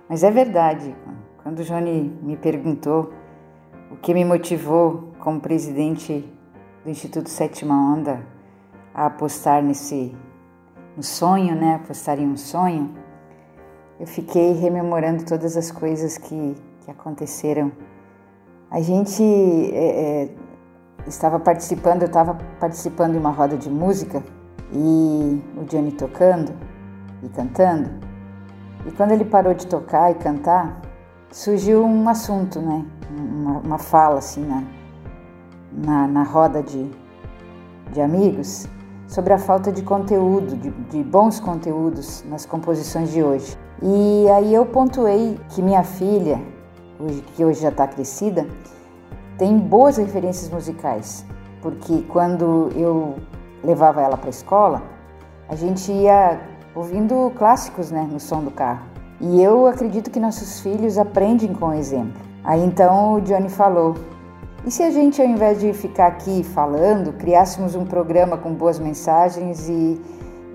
Mas 0.08 0.24
é 0.24 0.32
verdade. 0.32 0.96
Quando 1.44 1.60
o 1.60 1.64
Johnny 1.66 2.18
me 2.24 2.38
perguntou 2.38 3.12
o 3.92 3.98
que 3.98 4.14
me 4.14 4.24
motivou 4.24 5.12
como 5.20 5.42
presidente 5.42 6.24
do 6.82 6.90
Instituto 6.90 7.30
Sétima 7.30 7.76
Onda 7.76 8.26
a 8.94 9.08
apostar 9.08 9.62
nesse 9.62 10.16
no 10.96 11.04
sonho, 11.04 11.54
né? 11.56 11.76
Apostar 11.76 12.22
em 12.22 12.26
um 12.26 12.38
sonho. 12.38 12.96
Eu 14.00 14.08
fiquei 14.08 14.54
rememorando 14.54 15.26
todas 15.26 15.58
as 15.58 15.72
coisas 15.72 16.18
que, 16.18 16.56
que 16.86 16.91
aconteceram. 16.91 17.71
A 18.69 18.80
gente 18.80 19.24
é, 19.24 20.24
é, 20.24 20.36
estava 21.08 21.39
participando, 21.39 22.04
eu 22.04 22.08
estava 22.08 22.38
participando 22.60 23.13
de 23.13 23.17
uma 23.17 23.32
roda 23.32 23.58
de 23.58 23.69
música 23.69 24.24
e 24.71 25.41
o 25.58 25.65
Johnny 25.65 25.91
tocando 25.91 26.54
e 27.24 27.30
cantando. 27.30 27.89
E 28.86 28.91
quando 28.91 29.12
ele 29.12 29.26
parou 29.26 29.54
de 29.54 29.65
tocar 29.65 30.12
e 30.12 30.15
cantar, 30.15 30.80
surgiu 31.32 31.84
um 31.84 32.08
assunto, 32.08 32.60
né? 32.60 32.86
Uma, 33.10 33.60
uma 33.60 33.78
fala 33.78 34.19
assim 34.19 34.45
na, 34.45 34.63
na, 35.71 36.08
na, 36.08 36.24
roda 36.24 36.62
de, 36.62 36.89
de 37.91 38.02
amigos 38.02 38.67
sobre 39.08 39.34
a 39.34 39.38
falta 39.38 39.71
de 39.71 39.82
conteúdo, 39.82 40.56
de, 40.58 40.69
de 40.69 41.04
bons 41.04 41.39
conteúdos 41.39 42.24
nas 42.30 42.45
composições 42.45 43.12
de 43.12 43.24
hoje. 43.24 43.58
E 43.82 44.28
aí 44.30 44.54
eu 44.54 44.65
pontuei 44.65 45.39
que 45.50 45.62
minha 45.62 45.84
filha, 45.84 46.39
que 47.36 47.44
hoje 47.44 47.62
já 47.62 47.70
está 47.70 47.88
crescida, 47.88 48.48
tem 49.38 49.58
boas 49.58 49.98
referências 49.98 50.50
musicais, 50.50 51.26
porque 51.62 52.04
quando 52.10 52.70
eu 52.76 53.15
levava 53.63 54.02
ela 54.02 54.18
para 54.18 54.28
a 54.28 54.30
escola, 54.30 54.82
a 55.50 55.56
gente 55.56 55.91
ia 55.91 56.39
ouvindo 56.74 57.32
clássicos 57.36 57.91
né, 57.91 58.08
no 58.12 58.20
som 58.20 58.44
do 58.44 58.52
carro. 58.52 58.86
E 59.20 59.41
eu 59.41 59.65
acredito 59.65 60.12
que 60.12 60.20
nossos 60.20 60.60
filhos 60.60 60.98
aprendem 60.98 61.54
com 61.54 61.68
o 61.68 61.74
exemplo. 61.74 62.22
Aí 62.44 62.63
então 62.63 63.15
o 63.15 63.22
Johnny 63.22 63.50
falou: 63.50 63.96
e 64.65 64.72
se 64.72 64.82
a 64.82 64.89
gente, 64.89 65.22
ao 65.22 65.28
invés 65.28 65.60
de 65.60 65.74
ficar 65.74 66.08
aqui 66.08 66.44
falando, 66.44 67.13
criássemos 67.13 67.76
um 67.76 67.86
programa 67.86 68.36
com 68.36 68.52
boas 68.52 68.80
mensagens 68.80 69.70
e, 69.70 70.02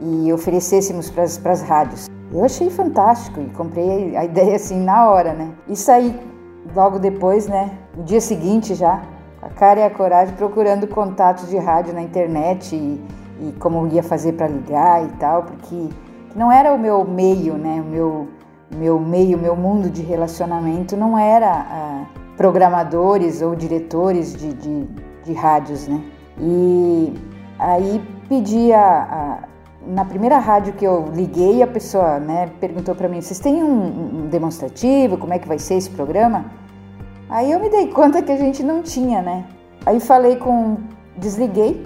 e 0.01 0.33
oferecêssemos 0.33 1.09
para 1.09 1.23
as 1.23 1.63
rádios? 1.63 2.09
Eu 2.33 2.45
achei 2.45 2.71
fantástico 2.71 3.41
e 3.41 3.49
comprei 3.51 4.17
a 4.17 4.25
ideia 4.27 4.57
assim 4.57 4.81
na 4.81 5.09
hora, 5.09 5.33
né? 5.33 5.53
E 5.69 5.77
saí 5.77 6.19
logo 6.75 6.99
depois, 6.99 7.47
né? 7.47 7.71
No 7.97 8.03
dia 8.05 8.21
seguinte 8.21 8.75
já, 8.75 9.03
a 9.43 9.49
cara 9.49 9.81
e 9.81 9.83
a 9.83 9.91
coragem 9.91 10.35
procurando 10.35 10.87
contatos 10.87 11.49
de 11.49 11.57
rádio 11.57 11.95
na 11.95 12.03
internet 12.03 12.75
e, 12.75 13.01
e 13.41 13.53
como 13.59 13.87
ia 13.89 14.03
fazer 14.03 14.33
para 14.33 14.47
ligar 14.47 15.05
e 15.05 15.09
tal, 15.13 15.45
porque 15.45 15.89
não 16.35 16.53
era 16.53 16.73
o 16.73 16.79
meu 16.79 17.05
meio, 17.05 17.55
né? 17.55 17.83
O 17.85 17.91
meu, 17.91 18.29
meu 18.77 19.01
meio, 19.01 19.39
meu 19.39 19.57
mundo 19.57 19.91
de 19.91 20.03
relacionamento 20.03 20.97
não 20.97 21.19
era 21.19 21.51
ah, 21.51 22.05
programadores 22.37 23.43
ou 23.43 23.55
diretores 23.55 24.35
de, 24.35 24.53
de, 24.55 24.89
de, 25.25 25.33
rádios, 25.33 25.89
né? 25.89 26.03
E 26.39 27.15
aí 27.59 28.03
pedi 28.29 28.73
a, 28.73 28.81
a, 28.81 29.39
na 29.87 30.05
primeira 30.05 30.39
rádio 30.39 30.75
que 30.75 30.85
eu 30.85 31.07
liguei, 31.15 31.63
a 31.63 31.67
pessoa 31.67 32.19
né, 32.19 32.51
perguntou 32.61 32.95
para 32.95 33.09
mim: 33.09 33.21
vocês 33.21 33.39
têm 33.39 33.63
um, 33.63 34.25
um 34.25 34.27
demonstrativo? 34.29 35.17
Como 35.17 35.33
é 35.33 35.39
que 35.39 35.49
vai 35.49 35.59
ser 35.59 35.75
esse 35.75 35.91
programa? 35.91 36.47
Aí 37.29 37.51
eu 37.51 37.61
me 37.61 37.71
dei 37.71 37.89
conta 37.89 38.23
que 38.23 38.33
a 38.33 38.37
gente 38.37 38.63
não 38.63 38.83
tinha, 38.83 39.23
né? 39.23 39.47
Aí 39.87 40.01
falei 40.01 40.37
com. 40.37 40.79
Desliguei 41.17 41.85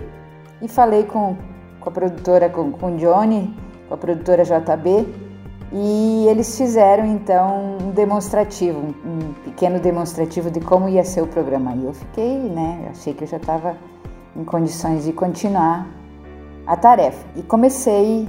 e 0.62 0.68
falei 0.68 1.04
com, 1.04 1.36
com 1.80 1.88
a 1.88 1.92
produtora, 1.92 2.48
com, 2.48 2.70
com 2.72 2.94
o 2.94 2.96
Johnny, 2.96 3.54
com 3.88 3.94
a 3.94 3.96
produtora 3.96 4.44
JB, 4.44 5.08
e 5.72 6.26
eles 6.28 6.56
fizeram 6.56 7.04
então 7.04 7.78
um 7.82 7.90
demonstrativo, 7.90 8.94
um 9.04 9.32
pequeno 9.44 9.80
demonstrativo 9.80 10.50
de 10.50 10.60
como 10.60 10.88
ia 10.88 11.04
ser 11.04 11.22
o 11.22 11.26
programa. 11.26 11.74
E 11.74 11.84
eu 11.84 11.92
fiquei, 11.92 12.38
né? 12.38 12.88
Achei 12.90 13.12
que 13.12 13.24
eu 13.24 13.28
já 13.28 13.38
estava 13.38 13.76
em 14.36 14.44
condições 14.44 15.04
de 15.04 15.12
continuar 15.12 15.88
a 16.66 16.76
tarefa. 16.76 17.24
E 17.36 17.42
comecei 17.42 18.28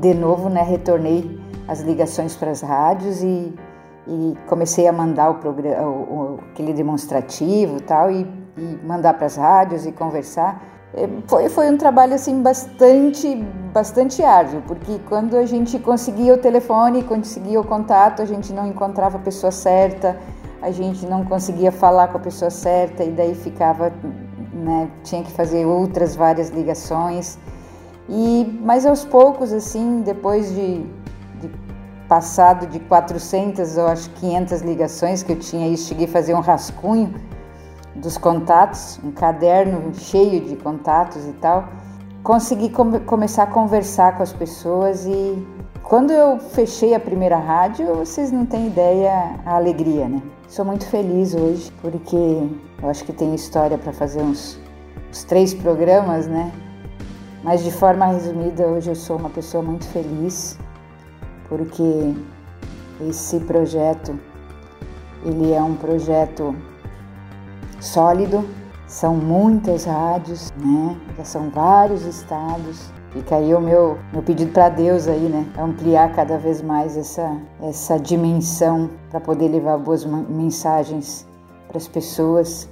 de 0.00 0.14
novo, 0.14 0.48
né? 0.48 0.62
Retornei 0.62 1.40
as 1.66 1.80
ligações 1.80 2.36
para 2.36 2.50
as 2.50 2.60
rádios 2.60 3.22
e 3.22 3.54
e 4.06 4.36
comecei 4.46 4.88
a 4.88 4.92
mandar 4.92 5.30
o 5.30 5.34
programa, 5.36 5.86
o, 5.86 5.90
o, 5.90 6.40
aquele 6.50 6.72
demonstrativo 6.72 7.80
tal, 7.80 8.10
e, 8.10 8.26
e 8.56 8.80
mandar 8.84 9.14
para 9.14 9.26
as 9.26 9.36
rádios 9.36 9.86
e 9.86 9.92
conversar. 9.92 10.60
É, 10.94 11.08
foi, 11.26 11.48
foi 11.48 11.70
um 11.70 11.78
trabalho 11.78 12.14
assim 12.14 12.42
bastante, 12.42 13.36
bastante 13.72 14.22
árduo, 14.22 14.62
porque 14.66 14.98
quando 15.08 15.36
a 15.36 15.46
gente 15.46 15.78
conseguia 15.78 16.34
o 16.34 16.38
telefone, 16.38 17.02
conseguia 17.02 17.60
o 17.60 17.64
contato, 17.64 18.20
a 18.20 18.24
gente 18.24 18.52
não 18.52 18.66
encontrava 18.66 19.16
a 19.16 19.20
pessoa 19.20 19.50
certa, 19.50 20.18
a 20.60 20.70
gente 20.70 21.06
não 21.06 21.24
conseguia 21.24 21.72
falar 21.72 22.08
com 22.08 22.18
a 22.18 22.20
pessoa 22.20 22.50
certa 22.50 23.02
e 23.04 23.10
daí 23.10 23.34
ficava, 23.34 23.92
né, 24.52 24.90
tinha 25.02 25.22
que 25.22 25.32
fazer 25.32 25.64
outras 25.64 26.14
várias 26.14 26.50
ligações. 26.50 27.38
E 28.08 28.60
mas 28.62 28.84
aos 28.84 29.04
poucos 29.04 29.52
assim, 29.52 30.02
depois 30.02 30.54
de 30.54 30.84
passado 32.08 32.66
de 32.66 32.78
400 32.78 33.78
ou 33.78 33.86
acho 33.86 34.10
500 34.10 34.60
ligações 34.60 35.22
que 35.22 35.32
eu 35.32 35.38
tinha 35.38 35.68
e 35.68 35.76
cheguei 35.78 36.04
a 36.04 36.08
fazer 36.08 36.34
um 36.34 36.40
rascunho 36.40 37.14
dos 37.96 38.18
contatos, 38.18 39.00
um 39.02 39.10
caderno 39.10 39.94
cheio 39.94 40.40
de 40.40 40.56
contatos 40.56 41.26
e 41.26 41.32
tal. 41.32 41.68
Consegui 42.22 42.68
come 42.68 43.00
começar 43.00 43.44
a 43.44 43.46
conversar 43.46 44.16
com 44.16 44.22
as 44.22 44.32
pessoas 44.32 45.06
e 45.06 45.46
quando 45.82 46.10
eu 46.10 46.38
fechei 46.38 46.94
a 46.94 47.00
primeira 47.00 47.36
rádio, 47.36 47.94
vocês 47.94 48.30
não 48.30 48.46
têm 48.46 48.66
ideia 48.66 49.40
a 49.44 49.56
alegria, 49.56 50.08
né? 50.08 50.22
Sou 50.48 50.64
muito 50.64 50.86
feliz 50.86 51.34
hoje 51.34 51.72
porque 51.80 52.46
eu 52.82 52.88
acho 52.88 53.04
que 53.04 53.12
tenho 53.12 53.34
história 53.34 53.78
para 53.78 53.92
fazer 53.92 54.20
uns, 54.20 54.60
uns 55.10 55.24
três 55.24 55.54
programas, 55.54 56.26
né? 56.26 56.52
Mas 57.42 57.64
de 57.64 57.72
forma 57.72 58.06
resumida, 58.06 58.66
hoje 58.66 58.90
eu 58.90 58.94
sou 58.94 59.16
uma 59.16 59.30
pessoa 59.30 59.62
muito 59.62 59.86
feliz 59.88 60.58
porque 61.48 62.14
esse 63.00 63.40
projeto 63.40 64.18
ele 65.24 65.52
é 65.52 65.62
um 65.62 65.74
projeto 65.74 66.54
sólido, 67.80 68.44
são 68.86 69.16
muitas 69.16 69.84
rádios, 69.84 70.52
né? 70.56 70.96
Já 71.16 71.24
são 71.24 71.50
vários 71.50 72.04
estados. 72.04 72.92
Fica 73.10 73.36
aí 73.36 73.54
o 73.54 73.60
meu, 73.60 73.98
meu 74.12 74.22
pedido 74.22 74.52
para 74.52 74.68
Deus 74.68 75.06
aí, 75.06 75.28
né? 75.28 75.46
Ampliar 75.58 76.12
cada 76.14 76.38
vez 76.38 76.62
mais 76.62 76.96
essa, 76.96 77.36
essa 77.60 77.98
dimensão 77.98 78.88
para 79.10 79.20
poder 79.20 79.48
levar 79.48 79.78
boas 79.78 80.04
mensagens 80.04 81.26
para 81.68 81.76
as 81.76 81.88
pessoas, 81.88 82.68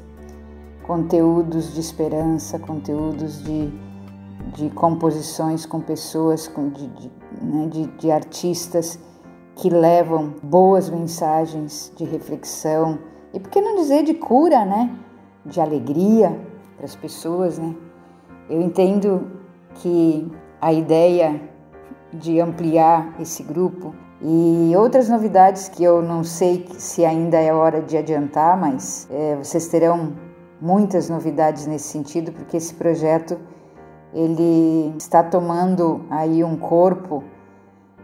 conteúdos 0.87 1.75
de 1.75 1.81
esperança, 1.81 2.59
conteúdos 2.59 3.43
de, 3.45 3.73
de 4.55 4.70
composições 4.70 5.66
com 5.66 5.80
pessoas, 5.80 6.49
com, 6.49 6.68
de, 6.70 6.86
de, 6.88 7.11
né, 7.43 7.66
de, 7.68 7.86
de 7.86 8.11
artistas 8.11 8.99
que 9.57 9.68
levam 9.68 10.34
boas 10.43 10.88
mensagens 10.88 11.93
de 11.97 12.05
reflexão 12.05 12.99
e 13.32 13.38
por 13.38 13.51
que 13.51 13.61
não 13.61 13.76
dizer 13.76 14.03
de 14.03 14.14
cura, 14.14 14.64
né? 14.64 14.91
De 15.45 15.61
alegria 15.61 16.38
para 16.76 16.86
as 16.86 16.97
pessoas, 16.97 17.59
né? 17.59 17.74
Eu 18.49 18.61
entendo 18.61 19.30
que 19.74 20.30
a 20.61 20.72
ideia 20.72 21.41
de 22.12 22.41
ampliar 22.41 23.14
esse 23.20 23.43
grupo 23.43 23.95
e 24.20 24.72
outras 24.76 25.09
novidades 25.09 25.68
que 25.68 25.84
eu 25.84 26.03
não 26.03 26.24
sei 26.24 26.66
se 26.76 27.05
ainda 27.05 27.38
é 27.38 27.53
hora 27.53 27.80
de 27.80 27.97
adiantar, 27.97 28.59
mas 28.59 29.09
é, 29.11 29.36
vocês 29.36 29.68
terão 29.68 30.12
muitas 30.61 31.09
novidades 31.09 31.66
nesse 31.66 31.88
sentido, 31.88 32.32
porque 32.32 32.57
esse 32.57 32.74
projeto 32.74 33.38
ele 34.13 34.95
está 34.99 35.23
tomando 35.23 36.03
aí 36.11 36.43
um 36.43 36.57
corpo 36.57 37.23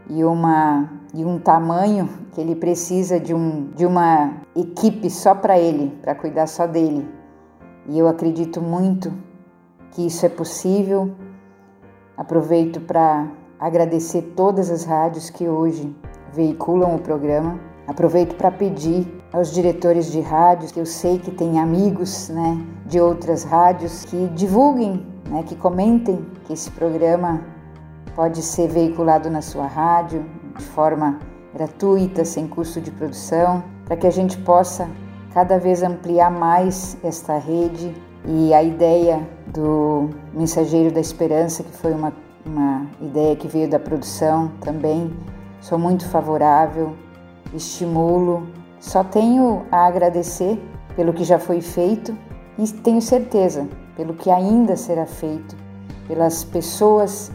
e, 0.09 0.23
uma, 0.23 0.89
e 1.13 1.25
um 1.25 1.37
tamanho 1.37 2.09
que 2.31 2.39
ele 2.39 2.55
precisa 2.55 3.19
de, 3.19 3.33
um, 3.33 3.69
de 3.75 3.85
uma 3.85 4.33
equipe 4.55 5.09
só 5.09 5.35
para 5.35 5.59
ele, 5.59 5.97
para 6.01 6.15
cuidar 6.15 6.47
só 6.47 6.65
dele. 6.65 7.07
E 7.87 7.99
eu 7.99 8.07
acredito 8.07 8.61
muito 8.61 9.13
que 9.91 10.05
isso 10.05 10.25
é 10.25 10.29
possível. 10.29 11.11
Aproveito 12.15 12.79
para 12.81 13.27
agradecer 13.59 14.33
todas 14.35 14.69
as 14.69 14.83
rádios 14.83 15.29
que 15.29 15.47
hoje 15.47 15.93
veiculam 16.33 16.95
o 16.95 16.99
programa. 16.99 17.59
Aproveito 17.87 18.35
para 18.35 18.51
pedir 18.51 19.07
aos 19.31 19.53
diretores 19.53 20.11
de 20.11 20.19
rádios, 20.19 20.71
que 20.71 20.79
eu 20.79 20.85
sei 20.85 21.17
que 21.17 21.31
têm 21.31 21.59
amigos 21.59 22.29
né, 22.29 22.65
de 22.85 22.99
outras 22.99 23.43
rádios, 23.43 24.03
que 24.05 24.27
divulguem, 24.29 25.05
né, 25.29 25.43
que 25.43 25.55
comentem 25.55 26.25
que 26.45 26.53
esse 26.53 26.71
programa 26.71 27.41
pode 28.15 28.41
ser 28.41 28.67
veiculado 28.67 29.29
na 29.29 29.41
sua 29.41 29.67
rádio 29.67 30.25
de 30.57 30.63
forma 30.63 31.19
gratuita, 31.53 32.25
sem 32.25 32.47
custo 32.47 32.81
de 32.81 32.91
produção, 32.91 33.63
para 33.85 33.95
que 33.95 34.07
a 34.07 34.11
gente 34.11 34.37
possa 34.39 34.89
cada 35.33 35.59
vez 35.59 35.83
ampliar 35.83 36.31
mais 36.31 36.97
esta 37.03 37.37
rede 37.37 37.93
e 38.25 38.53
a 38.53 38.63
ideia 38.63 39.27
do 39.47 40.09
Mensageiro 40.33 40.93
da 40.93 40.99
Esperança, 40.99 41.63
que 41.63 41.71
foi 41.71 41.93
uma, 41.93 42.11
uma 42.45 42.87
ideia 43.01 43.35
que 43.35 43.47
veio 43.47 43.69
da 43.69 43.79
produção 43.79 44.51
também, 44.61 45.15
sou 45.61 45.77
muito 45.77 46.07
favorável, 46.07 46.95
estimulo. 47.53 48.47
Só 48.79 49.03
tenho 49.03 49.63
a 49.71 49.85
agradecer 49.85 50.59
pelo 50.95 51.13
que 51.13 51.23
já 51.23 51.39
foi 51.39 51.61
feito 51.61 52.17
e 52.57 52.67
tenho 52.67 53.01
certeza 53.01 53.67
pelo 53.97 54.13
que 54.13 54.29
ainda 54.29 54.77
será 54.77 55.05
feito, 55.05 55.57
pelas 56.07 56.45
pessoas 56.45 57.29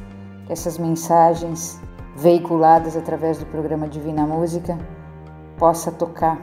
que 0.46 0.52
essas 0.52 0.78
mensagens 0.78 1.78
veiculadas 2.16 2.96
através 2.96 3.36
do 3.36 3.44
programa 3.46 3.86
Divina 3.86 4.26
Música 4.26 4.78
possa 5.58 5.92
tocar 5.92 6.38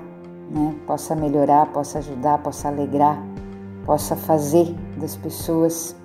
né, 0.50 0.76
possa 0.86 1.16
melhorar, 1.16 1.68
possa 1.68 2.00
ajudar, 2.00 2.40
possa 2.40 2.68
alegrar, 2.68 3.22
possa 3.86 4.16
fazer 4.16 4.76
das 4.98 5.16
pessoas 5.16 5.96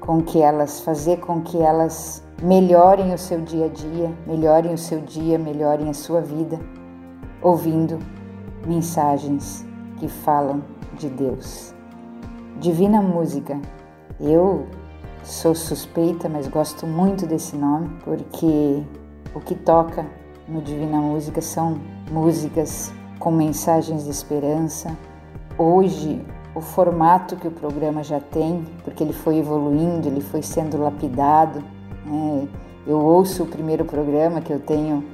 com 0.00 0.22
que 0.22 0.40
elas 0.40 0.80
fazer 0.80 1.18
com 1.20 1.40
que 1.40 1.60
elas 1.60 2.22
melhorem 2.42 3.12
o 3.12 3.18
seu 3.18 3.40
dia 3.40 3.66
a 3.66 3.68
dia, 3.68 4.12
melhorem 4.26 4.72
o 4.72 4.78
seu 4.78 5.00
dia, 5.00 5.38
melhorem 5.38 5.88
a 5.88 5.94
sua 5.94 6.20
vida, 6.20 6.58
ouvindo 7.42 7.98
mensagens 8.66 9.64
que 9.98 10.08
falam 10.08 10.62
de 10.98 11.08
Deus. 11.08 11.77
Divina 12.60 13.00
Música. 13.00 13.60
Eu 14.20 14.66
sou 15.22 15.54
suspeita, 15.54 16.28
mas 16.28 16.48
gosto 16.48 16.88
muito 16.88 17.24
desse 17.24 17.56
nome 17.56 17.88
porque 18.02 18.82
o 19.32 19.38
que 19.38 19.54
toca 19.54 20.04
no 20.48 20.60
Divina 20.60 20.98
Música 20.98 21.40
são 21.40 21.78
músicas 22.10 22.92
com 23.20 23.30
mensagens 23.30 24.04
de 24.04 24.10
esperança. 24.10 24.96
Hoje, 25.56 26.20
o 26.52 26.60
formato 26.60 27.36
que 27.36 27.46
o 27.46 27.50
programa 27.52 28.02
já 28.02 28.18
tem, 28.18 28.64
porque 28.82 29.04
ele 29.04 29.12
foi 29.12 29.38
evoluindo, 29.38 30.08
ele 30.08 30.20
foi 30.20 30.42
sendo 30.42 30.78
lapidado. 30.78 31.62
Né? 32.04 32.48
Eu 32.84 32.98
ouço 32.98 33.44
o 33.44 33.46
primeiro 33.46 33.84
programa 33.84 34.40
que 34.40 34.52
eu 34.52 34.58
tenho 34.58 35.04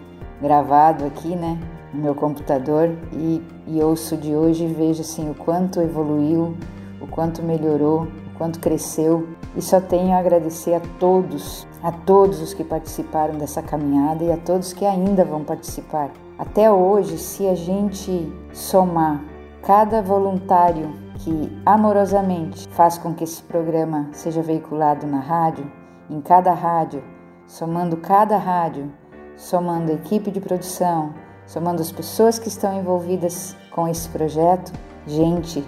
gravado 0.40 1.05
aqui, 1.05 1.36
né, 1.36 1.59
no 1.92 2.03
meu 2.03 2.14
computador 2.14 2.90
e, 3.12 3.42
e 3.66 3.82
ouço 3.82 4.16
de 4.16 4.34
hoje 4.34 4.64
e 4.64 4.72
vejo 4.72 5.03
assim 5.03 5.30
o 5.30 5.34
quanto 5.34 5.80
evoluiu, 5.80 6.57
o 7.05 7.07
quanto 7.07 7.43
melhorou, 7.43 8.03
o 8.03 8.39
quanto 8.39 8.59
cresceu. 8.59 9.29
E 9.57 9.63
só 9.63 9.81
tenho 9.81 10.13
a 10.13 10.19
agradecer 10.19 10.75
a 10.75 10.81
todos, 10.99 11.67
a 11.83 11.93
todos 11.93 12.41
os 12.41 12.53
que 12.53 12.65
participaram 12.65 13.39
dessa 13.39 13.63
caminhada 13.63 14.25
e 14.25 14.33
a 14.33 14.37
todos 14.37 14.73
que 14.73 14.85
ainda 14.85 15.25
vão 15.25 15.45
participar. 15.45 16.11
Até 16.39 16.71
hoje, 16.71 17.17
se 17.19 17.47
a 17.47 17.55
gente 17.55 18.33
somar 18.53 19.23
cada 19.63 20.03
voluntário 20.03 20.93
que 21.19 21.57
amorosamente 21.65 22.69
faz 22.71 22.99
com 22.99 23.15
que 23.15 23.25
esse 23.25 23.43
programa 23.43 24.09
seja 24.13 24.43
veiculado 24.43 25.07
na 25.07 25.21
rádio, 25.21 25.71
em 26.11 26.21
cada 26.21 26.53
rádio, 26.53 27.03
somando 27.47 27.97
cada 27.97 28.37
rádio, 28.37 28.93
somando 29.37 29.93
a 29.93 29.95
equipe 29.95 30.31
de 30.31 30.41
produção, 30.41 31.15
somando 31.47 31.81
as 31.81 31.93
pessoas 31.93 32.39
que 32.39 32.49
estão 32.49 32.79
envolvidas 32.79 33.57
com 33.71 33.87
esse 33.87 34.09
projeto, 34.09 34.73
gente, 35.07 35.65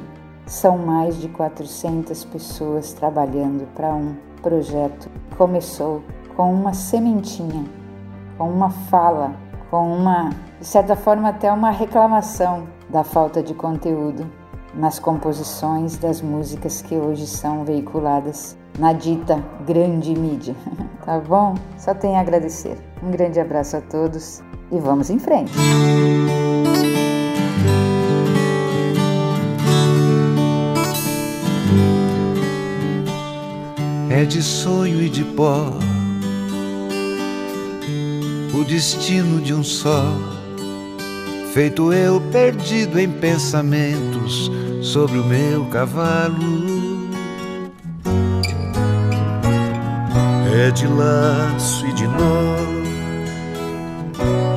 são 0.47 0.79
mais 0.79 1.21
de 1.21 1.29
400 1.29 2.25
pessoas 2.25 2.93
trabalhando 2.93 3.67
para 3.75 3.95
um 3.95 4.15
projeto 4.41 5.11
que 5.29 5.37
começou 5.37 6.03
com 6.37 6.55
uma 6.55 6.73
sementinha, 6.73 7.65
com 8.39 8.49
uma 8.49 8.71
fala, 8.71 9.35
com 9.71 9.93
uma 9.93 10.31
de 10.61 10.67
certa 10.67 10.97
forma, 10.97 11.29
até 11.29 11.53
uma 11.53 11.71
reclamação 11.71 12.67
da 12.89 13.05
falta 13.05 13.43
de 13.43 13.55
conteúdo 13.55 14.27
nas 14.75 14.99
composições 14.99 15.97
das 15.97 16.21
músicas 16.21 16.83
que 16.83 16.97
hoje 16.97 17.27
são 17.27 17.65
veiculadas 17.65 18.57
na 18.79 18.93
dita 18.93 19.43
grande 19.67 20.15
mídia. 20.15 20.55
tá 21.05 21.19
bom? 21.19 21.55
Só 21.79 21.95
tenho 21.95 22.17
a 22.17 22.21
agradecer. 22.21 22.77
Um 23.03 23.11
grande 23.11 23.41
abraço 23.41 23.77
a 23.77 23.81
todos 23.81 24.43
e 24.71 24.79
vamos 24.79 25.11
em 25.11 25.19
frente. 25.19 25.53
É 34.19 34.25
de 34.25 34.43
sonho 34.43 35.03
e 35.03 35.11
de 35.11 35.23
pó 35.23 35.71
o 38.55 38.65
destino 38.65 39.43
de 39.43 39.53
um 39.53 39.63
só 39.63 40.03
feito 41.53 41.93
eu 41.93 42.19
perdido 42.33 42.99
em 42.99 43.11
pensamentos 43.11 44.51
sobre 44.81 45.19
o 45.19 45.25
meu 45.25 45.67
cavalo. 45.67 47.11
É 50.65 50.71
de 50.71 50.87
laço 50.87 51.87
e 51.87 51.93
de 51.93 52.07
nó, 52.07 52.57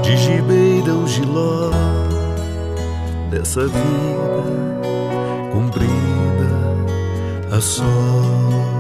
de 0.02 0.16
gibeira 0.16 0.94
o 0.94 1.06
giló 1.06 1.70
dessa 3.30 3.68
vida 3.68 4.44
cumprida 5.52 6.50
a 7.52 7.60
só. 7.60 8.79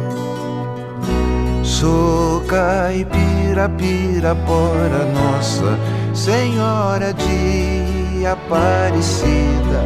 Sou 1.79 2.41
caipira, 2.41 3.69
pirapora, 3.69 5.05
nossa 5.13 5.79
Senhora 6.13 7.13
de 7.13 8.25
Aparecida, 8.25 9.85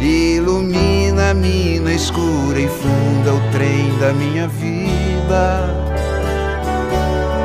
ilumina 0.00 1.30
a 1.30 1.34
mina 1.34 1.92
escura 1.92 2.60
e 2.60 2.68
funda 2.68 3.34
o 3.34 3.50
trem 3.50 3.98
da 3.98 4.12
minha 4.12 4.46
vida. 4.46 5.68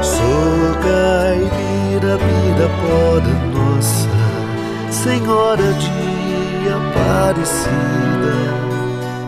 Sou 0.03 0.75
caipira, 0.83 2.19
pirapoda, 2.19 3.33
nossa 3.51 4.07
Senhora 4.91 5.73
de 5.73 6.69
Aparecida, 6.69 7.73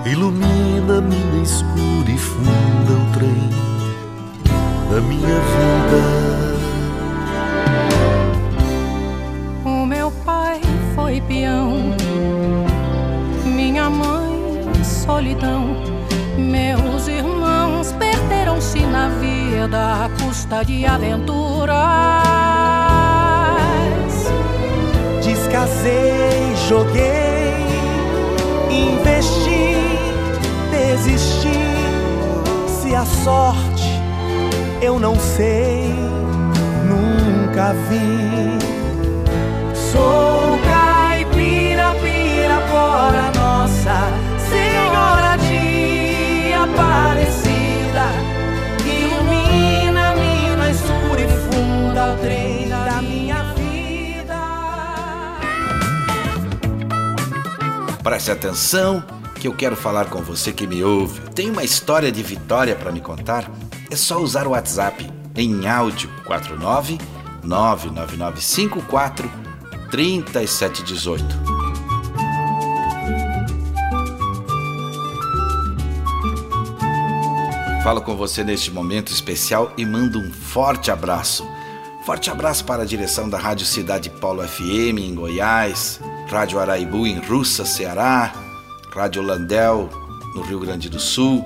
ilumina 0.06 1.00
a 1.00 1.02
mina 1.02 1.42
escura 1.42 2.12
e 2.12 2.18
funda 2.20 2.94
o 2.94 3.14
trem 3.18 3.73
da 4.94 5.02
minha 5.02 5.40
vida. 5.40 6.34
peão. 11.28 11.96
Minha 13.46 13.90
mãe, 13.90 14.64
solidão. 14.84 15.76
Meus 16.38 17.08
irmãos 17.08 17.92
perderam-se 17.94 18.80
na 18.80 19.10
vida 19.10 20.06
à 20.06 20.10
custa 20.22 20.64
de 20.64 20.86
aventuras. 20.86 21.76
Descasei, 25.24 26.56
joguei, 26.68 27.54
investi, 28.70 29.76
desisti. 30.72 31.64
Se 32.68 32.94
a 32.96 33.06
sorte 33.06 33.63
eu 34.84 35.00
não 35.00 35.16
sei, 35.16 35.94
nunca 36.86 37.74
vi. 37.88 38.60
Sou 39.74 40.60
Pirapora 42.02 43.32
Nossa 43.36 44.10
Senhora 44.50 45.38
de 45.38 46.52
Aparecida 46.54 48.08
Ilumina 48.86 50.16
mina 50.16 50.70
escura 50.70 51.22
e 51.22 51.28
funda 51.28 52.14
o 52.14 52.18
trem 52.18 52.68
da 52.68 53.02
minha 53.02 53.44
vida 53.54 54.36
Preste 58.04 58.32
atenção 58.32 59.04
que 59.44 59.48
eu 59.48 59.54
quero 59.54 59.76
falar 59.76 60.06
com 60.06 60.22
você 60.22 60.54
que 60.54 60.66
me 60.66 60.82
ouve. 60.86 61.20
Tem 61.32 61.52
uma 61.52 61.66
história 61.66 62.10
de 62.10 62.24
vitória 62.24 62.78
para 62.78 62.94
me 62.94 63.02
contar? 63.02 63.52
É 63.94 63.96
só 63.96 64.18
usar 64.18 64.48
o 64.48 64.54
WhatsApp 64.54 65.08
em 65.36 65.68
áudio 65.68 66.10
49 66.26 66.98
99954 67.44 69.32
3718. 69.92 71.24
Falo 77.84 78.02
com 78.02 78.18
você 78.18 78.44
neste 78.44 78.72
momento 78.72 79.12
especial 79.12 79.72
e 79.78 79.86
mando 79.86 80.18
um 80.18 80.34
forte 80.34 80.90
abraço. 80.90 81.48
Forte 82.04 82.32
abraço 82.32 82.66
para 82.66 82.82
a 82.82 82.88
direção 82.88 83.30
da 83.30 83.38
Rádio 83.38 83.68
Cidade 83.68 84.10
Paulo 84.10 84.42
FM 84.42 84.98
em 85.02 85.14
Goiás, 85.14 86.02
Rádio 86.28 86.60
Araibu 86.60 87.06
em 87.06 87.20
Russa, 87.20 87.64
Ceará, 87.64 88.34
Rádio 88.92 89.22
Landel 89.22 89.88
no 90.34 90.42
Rio 90.42 90.60
Grande 90.60 90.90
do 90.90 91.00
Sul, 91.00 91.46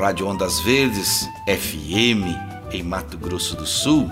Rádio 0.00 0.26
Ondas 0.26 0.58
Verdes 0.60 1.28
FM 1.46 2.24
em 2.72 2.82
Mato 2.82 3.18
Grosso 3.18 3.54
do 3.54 3.66
Sul, 3.66 4.08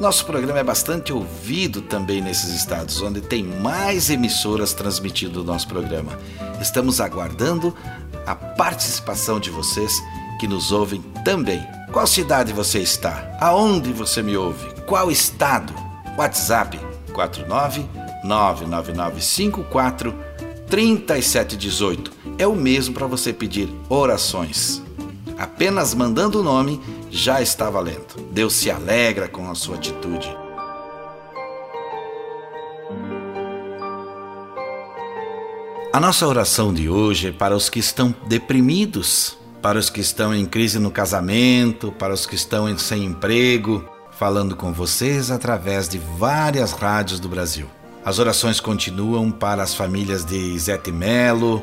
Nosso 0.00 0.26
programa 0.26 0.58
é 0.58 0.64
bastante 0.64 1.12
ouvido 1.12 1.80
também 1.80 2.20
nesses 2.20 2.50
estados, 2.50 3.00
onde 3.02 3.20
tem 3.20 3.44
mais 3.44 4.10
emissoras 4.10 4.72
transmitindo 4.72 5.40
o 5.40 5.44
nosso 5.44 5.68
programa. 5.68 6.18
Estamos 6.60 7.00
aguardando 7.00 7.72
a 8.26 8.34
participação 8.34 9.38
de 9.38 9.50
vocês 9.50 9.92
que 10.40 10.48
nos 10.48 10.72
ouvem 10.72 11.02
também. 11.24 11.64
Qual 11.92 12.06
cidade 12.06 12.52
você 12.52 12.80
está? 12.80 13.36
Aonde 13.40 13.92
você 13.92 14.22
me 14.22 14.36
ouve? 14.36 14.66
Qual 14.86 15.08
estado? 15.08 15.72
WhatsApp 16.16 16.78
49 17.12 17.86
99954 18.24 20.14
3718. 20.66 22.12
É 22.38 22.46
o 22.46 22.56
mesmo 22.56 22.94
para 22.94 23.06
você 23.06 23.32
pedir 23.32 23.68
orações. 23.88 24.87
Apenas 25.38 25.94
mandando 25.94 26.40
o 26.40 26.42
nome 26.42 26.80
já 27.10 27.40
está 27.40 27.70
valendo. 27.70 28.20
Deus 28.32 28.54
se 28.54 28.70
alegra 28.70 29.28
com 29.28 29.48
a 29.48 29.54
sua 29.54 29.76
atitude. 29.76 30.28
A 35.92 36.00
nossa 36.00 36.26
oração 36.26 36.74
de 36.74 36.88
hoje 36.88 37.28
é 37.28 37.32
para 37.32 37.56
os 37.56 37.70
que 37.70 37.78
estão 37.78 38.14
deprimidos, 38.26 39.38
para 39.62 39.78
os 39.78 39.88
que 39.88 40.00
estão 40.00 40.34
em 40.34 40.44
crise 40.44 40.78
no 40.78 40.90
casamento, 40.90 41.92
para 41.92 42.12
os 42.12 42.26
que 42.26 42.34
estão 42.34 42.76
sem 42.76 43.04
emprego, 43.04 43.84
falando 44.10 44.56
com 44.56 44.72
vocês 44.72 45.30
através 45.30 45.88
de 45.88 45.98
várias 46.18 46.72
rádios 46.72 47.20
do 47.20 47.28
Brasil. 47.28 47.66
As 48.04 48.18
orações 48.18 48.60
continuam 48.60 49.30
para 49.30 49.62
as 49.62 49.74
famílias 49.74 50.24
de 50.24 50.58
Zete 50.58 50.90
Melo, 50.90 51.62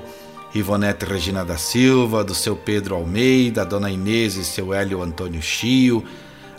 Ivonete 0.55 1.05
Regina 1.05 1.43
da 1.43 1.57
Silva, 1.57 2.23
do 2.23 2.33
seu 2.33 2.55
Pedro 2.55 2.95
Almeida, 2.95 3.63
a 3.63 3.65
dona 3.65 3.91
Inês 3.91 4.37
e 4.37 4.45
seu 4.45 4.73
Hélio 4.73 5.01
Antônio 5.01 5.41
Chio, 5.41 6.01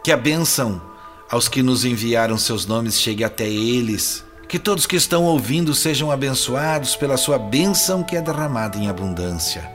Que 0.02 0.12
a 0.12 0.16
bênção 0.16 0.82
aos 1.30 1.48
que 1.48 1.62
nos 1.62 1.84
enviaram 1.84 2.38
seus 2.38 2.66
nomes 2.66 3.00
chegue 3.00 3.24
até 3.24 3.46
eles. 3.46 4.24
Que 4.48 4.58
todos 4.58 4.86
que 4.86 4.96
estão 4.96 5.24
ouvindo 5.24 5.74
sejam 5.74 6.10
abençoados 6.10 6.94
pela 6.96 7.16
sua 7.16 7.38
bênção 7.38 8.02
que 8.02 8.16
é 8.16 8.22
derramada 8.22 8.78
em 8.78 8.88
abundância. 8.88 9.68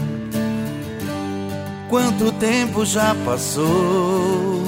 Quanto 1.90 2.32
tempo 2.34 2.86
já 2.86 3.16
passou? 3.26 4.64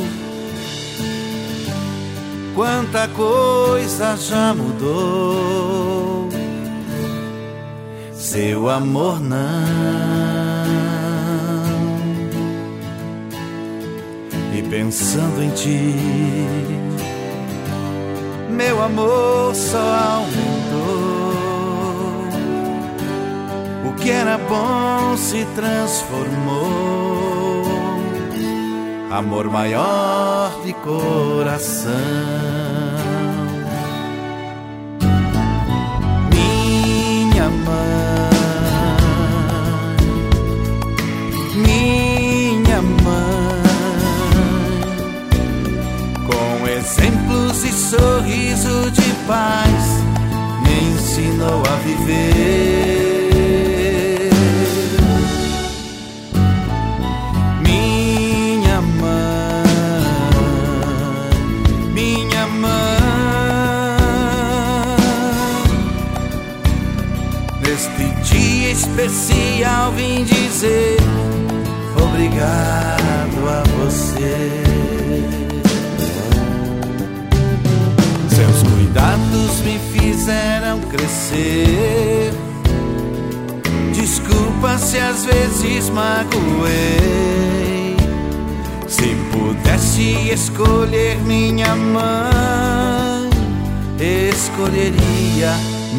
Quanta 2.56 3.08
coisa 3.10 4.18
já 4.18 4.56
mudou. 4.56 6.28
Seu 8.14 8.68
amor 8.68 9.20
não. 9.20 9.38
E 14.58 14.62
pensando 14.64 15.44
em 15.44 15.52
ti, 15.52 15.96
meu 18.50 18.82
amor 18.82 19.54
só 19.54 19.78
aumentou 19.78 21.21
que 24.02 24.10
era 24.10 24.38
bom 24.38 25.16
se 25.16 25.46
transformou. 25.56 27.64
Amor 29.12 29.50
maior 29.50 30.52
de 30.64 30.74
coração. 30.74 31.92
Minha 36.34 37.50
mãe, 37.50 38.30
minha 41.56 42.82
mãe, 42.82 43.62
com 46.26 46.68
exemplos 46.68 47.64
e 47.64 47.72
sorriso 47.72 48.90
de 48.92 49.14
paz, 49.28 50.02
me 50.64 50.74
ensinou 50.94 51.62
a 51.68 51.76
viver. 51.86 52.91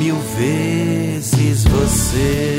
Mil 0.02 0.16
vezes 0.36 1.62
você. 1.64 2.51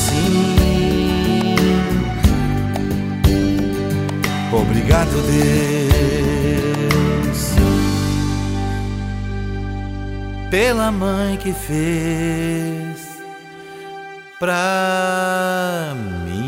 Assim. 0.00 1.56
Obrigado, 4.52 5.10
Deus, 5.26 6.74
pela 10.50 10.90
mãe 10.90 11.36
que 11.36 11.52
fez 11.52 12.98
pra 14.38 15.94
mim. 16.24 16.40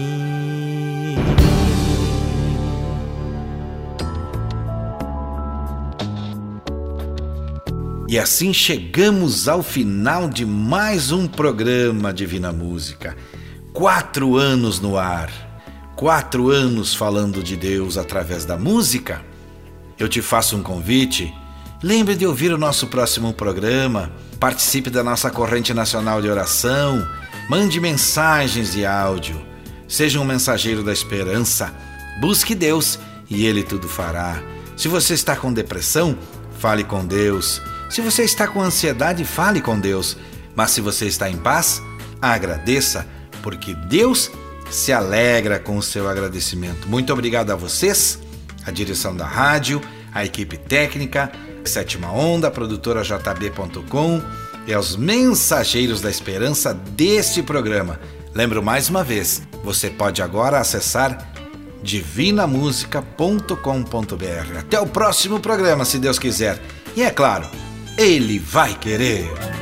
E 8.08 8.18
assim 8.18 8.52
chegamos 8.52 9.48
ao 9.48 9.62
final 9.62 10.28
de 10.28 10.44
mais 10.44 11.12
um 11.12 11.26
programa 11.26 12.12
Divina 12.12 12.52
Música. 12.52 13.16
Quatro 13.72 14.36
anos 14.36 14.80
no 14.80 14.98
ar, 14.98 15.30
quatro 15.96 16.50
anos 16.50 16.94
falando 16.94 17.42
de 17.42 17.56
Deus 17.56 17.96
através 17.96 18.44
da 18.44 18.58
música. 18.58 19.24
Eu 19.98 20.10
te 20.10 20.20
faço 20.20 20.58
um 20.58 20.62
convite. 20.62 21.32
Lembre 21.82 22.14
de 22.14 22.26
ouvir 22.26 22.52
o 22.52 22.58
nosso 22.58 22.88
próximo 22.88 23.32
programa. 23.32 24.12
Participe 24.38 24.90
da 24.90 25.02
nossa 25.02 25.30
corrente 25.30 25.72
nacional 25.72 26.20
de 26.20 26.28
oração. 26.28 27.02
Mande 27.48 27.80
mensagens 27.80 28.72
de 28.72 28.84
áudio. 28.84 29.40
Seja 29.88 30.20
um 30.20 30.24
mensageiro 30.24 30.84
da 30.84 30.92
esperança. 30.92 31.74
Busque 32.20 32.54
Deus 32.54 32.98
e 33.30 33.46
Ele 33.46 33.62
tudo 33.62 33.88
fará. 33.88 34.42
Se 34.76 34.86
você 34.86 35.14
está 35.14 35.34
com 35.34 35.50
depressão, 35.50 36.18
fale 36.58 36.84
com 36.84 37.06
Deus. 37.06 37.62
Se 37.88 38.02
você 38.02 38.22
está 38.22 38.46
com 38.46 38.60
ansiedade, 38.60 39.24
fale 39.24 39.62
com 39.62 39.80
Deus. 39.80 40.18
Mas 40.54 40.72
se 40.72 40.82
você 40.82 41.06
está 41.06 41.30
em 41.30 41.38
paz, 41.38 41.80
agradeça, 42.20 43.06
porque 43.42 43.74
Deus 43.74 44.30
se 44.70 44.92
alegra 44.92 45.58
com 45.58 45.76
o 45.76 45.82
seu 45.82 46.08
agradecimento. 46.08 46.88
Muito 46.88 47.12
obrigado 47.12 47.50
a 47.50 47.56
vocês, 47.56 48.18
a 48.64 48.70
direção 48.70 49.14
da 49.14 49.26
rádio, 49.26 49.80
a 50.12 50.24
equipe 50.24 50.56
técnica, 50.56 51.30
Sétima 51.64 52.12
Onda, 52.12 52.48
a 52.48 52.50
produtora 52.50 53.02
JB.com 53.02 54.22
e 54.66 54.72
aos 54.72 54.96
mensageiros 54.96 56.00
da 56.00 56.10
esperança 56.10 56.72
deste 56.72 57.42
programa. 57.42 58.00
Lembro 58.34 58.62
mais 58.62 58.88
uma 58.88 59.04
vez, 59.04 59.42
você 59.62 59.90
pode 59.90 60.22
agora 60.22 60.58
acessar 60.58 61.30
divinamusica.com.br. 61.82 64.58
Até 64.58 64.80
o 64.80 64.86
próximo 64.86 65.40
programa, 65.40 65.84
se 65.84 65.98
Deus 65.98 66.18
quiser. 66.18 66.58
E 66.96 67.02
é 67.02 67.10
claro, 67.10 67.46
Ele 67.98 68.38
vai 68.38 68.74
querer. 68.74 69.61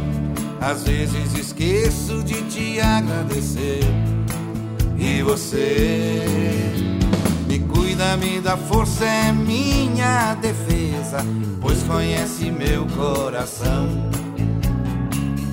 Às 0.61 0.83
vezes 0.83 1.33
esqueço 1.35 2.23
de 2.23 2.39
te 2.43 2.79
agradecer. 2.79 3.81
E 4.95 5.23
você 5.23 6.23
me 7.47 7.57
cuida, 7.57 8.15
me 8.17 8.39
dá 8.39 8.55
força, 8.55 9.03
é 9.03 9.31
minha 9.31 10.35
defesa, 10.35 11.25
pois 11.59 11.81
conhece 11.81 12.51
meu 12.51 12.85
coração. 12.95 13.87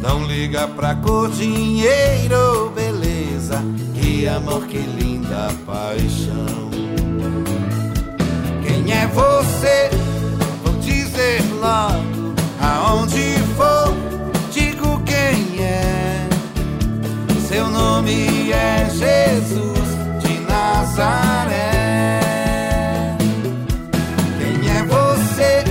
Não 0.02 0.26
liga 0.26 0.68
pra 0.68 0.94
cor, 0.96 1.30
dinheiro, 1.30 2.70
beleza, 2.74 3.64
que 3.94 4.28
amor, 4.28 4.66
que 4.66 4.76
linda 4.76 5.48
paixão. 5.66 6.68
Quem 8.62 8.92
é 8.92 9.06
você? 9.06 9.88
Vou 10.62 10.74
dizer 10.80 11.42
logo, 11.58 12.34
aonde 12.60 13.37
Seu 17.48 17.66
nome 17.70 18.52
é 18.52 18.90
Jesus 18.90 19.88
de 20.20 20.38
Nazaré. 20.40 22.20
Quem 24.38 24.70
é 24.70 24.82
você? 24.82 25.64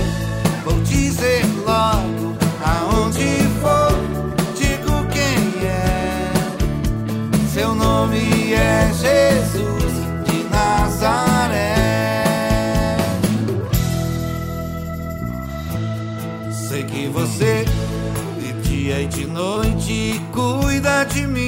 Vou 0.64 0.74
dizer 0.80 1.44
logo, 1.64 2.36
aonde 2.64 3.46
for, 3.60 3.92
digo 4.56 5.06
quem 5.12 5.68
é. 5.68 6.32
Seu 7.54 7.72
nome 7.76 8.54
é 8.54 8.90
Jesus 8.92 9.92
de 10.26 10.42
Nazaré. 10.50 11.76
Sei 16.50 16.82
que 16.82 17.06
você 17.06 17.64
de 18.40 18.52
dia 18.68 19.02
e 19.02 19.06
de 19.06 19.26
noite 19.26 20.20
cuida 20.32 21.04
de 21.04 21.24
mim. 21.24 21.47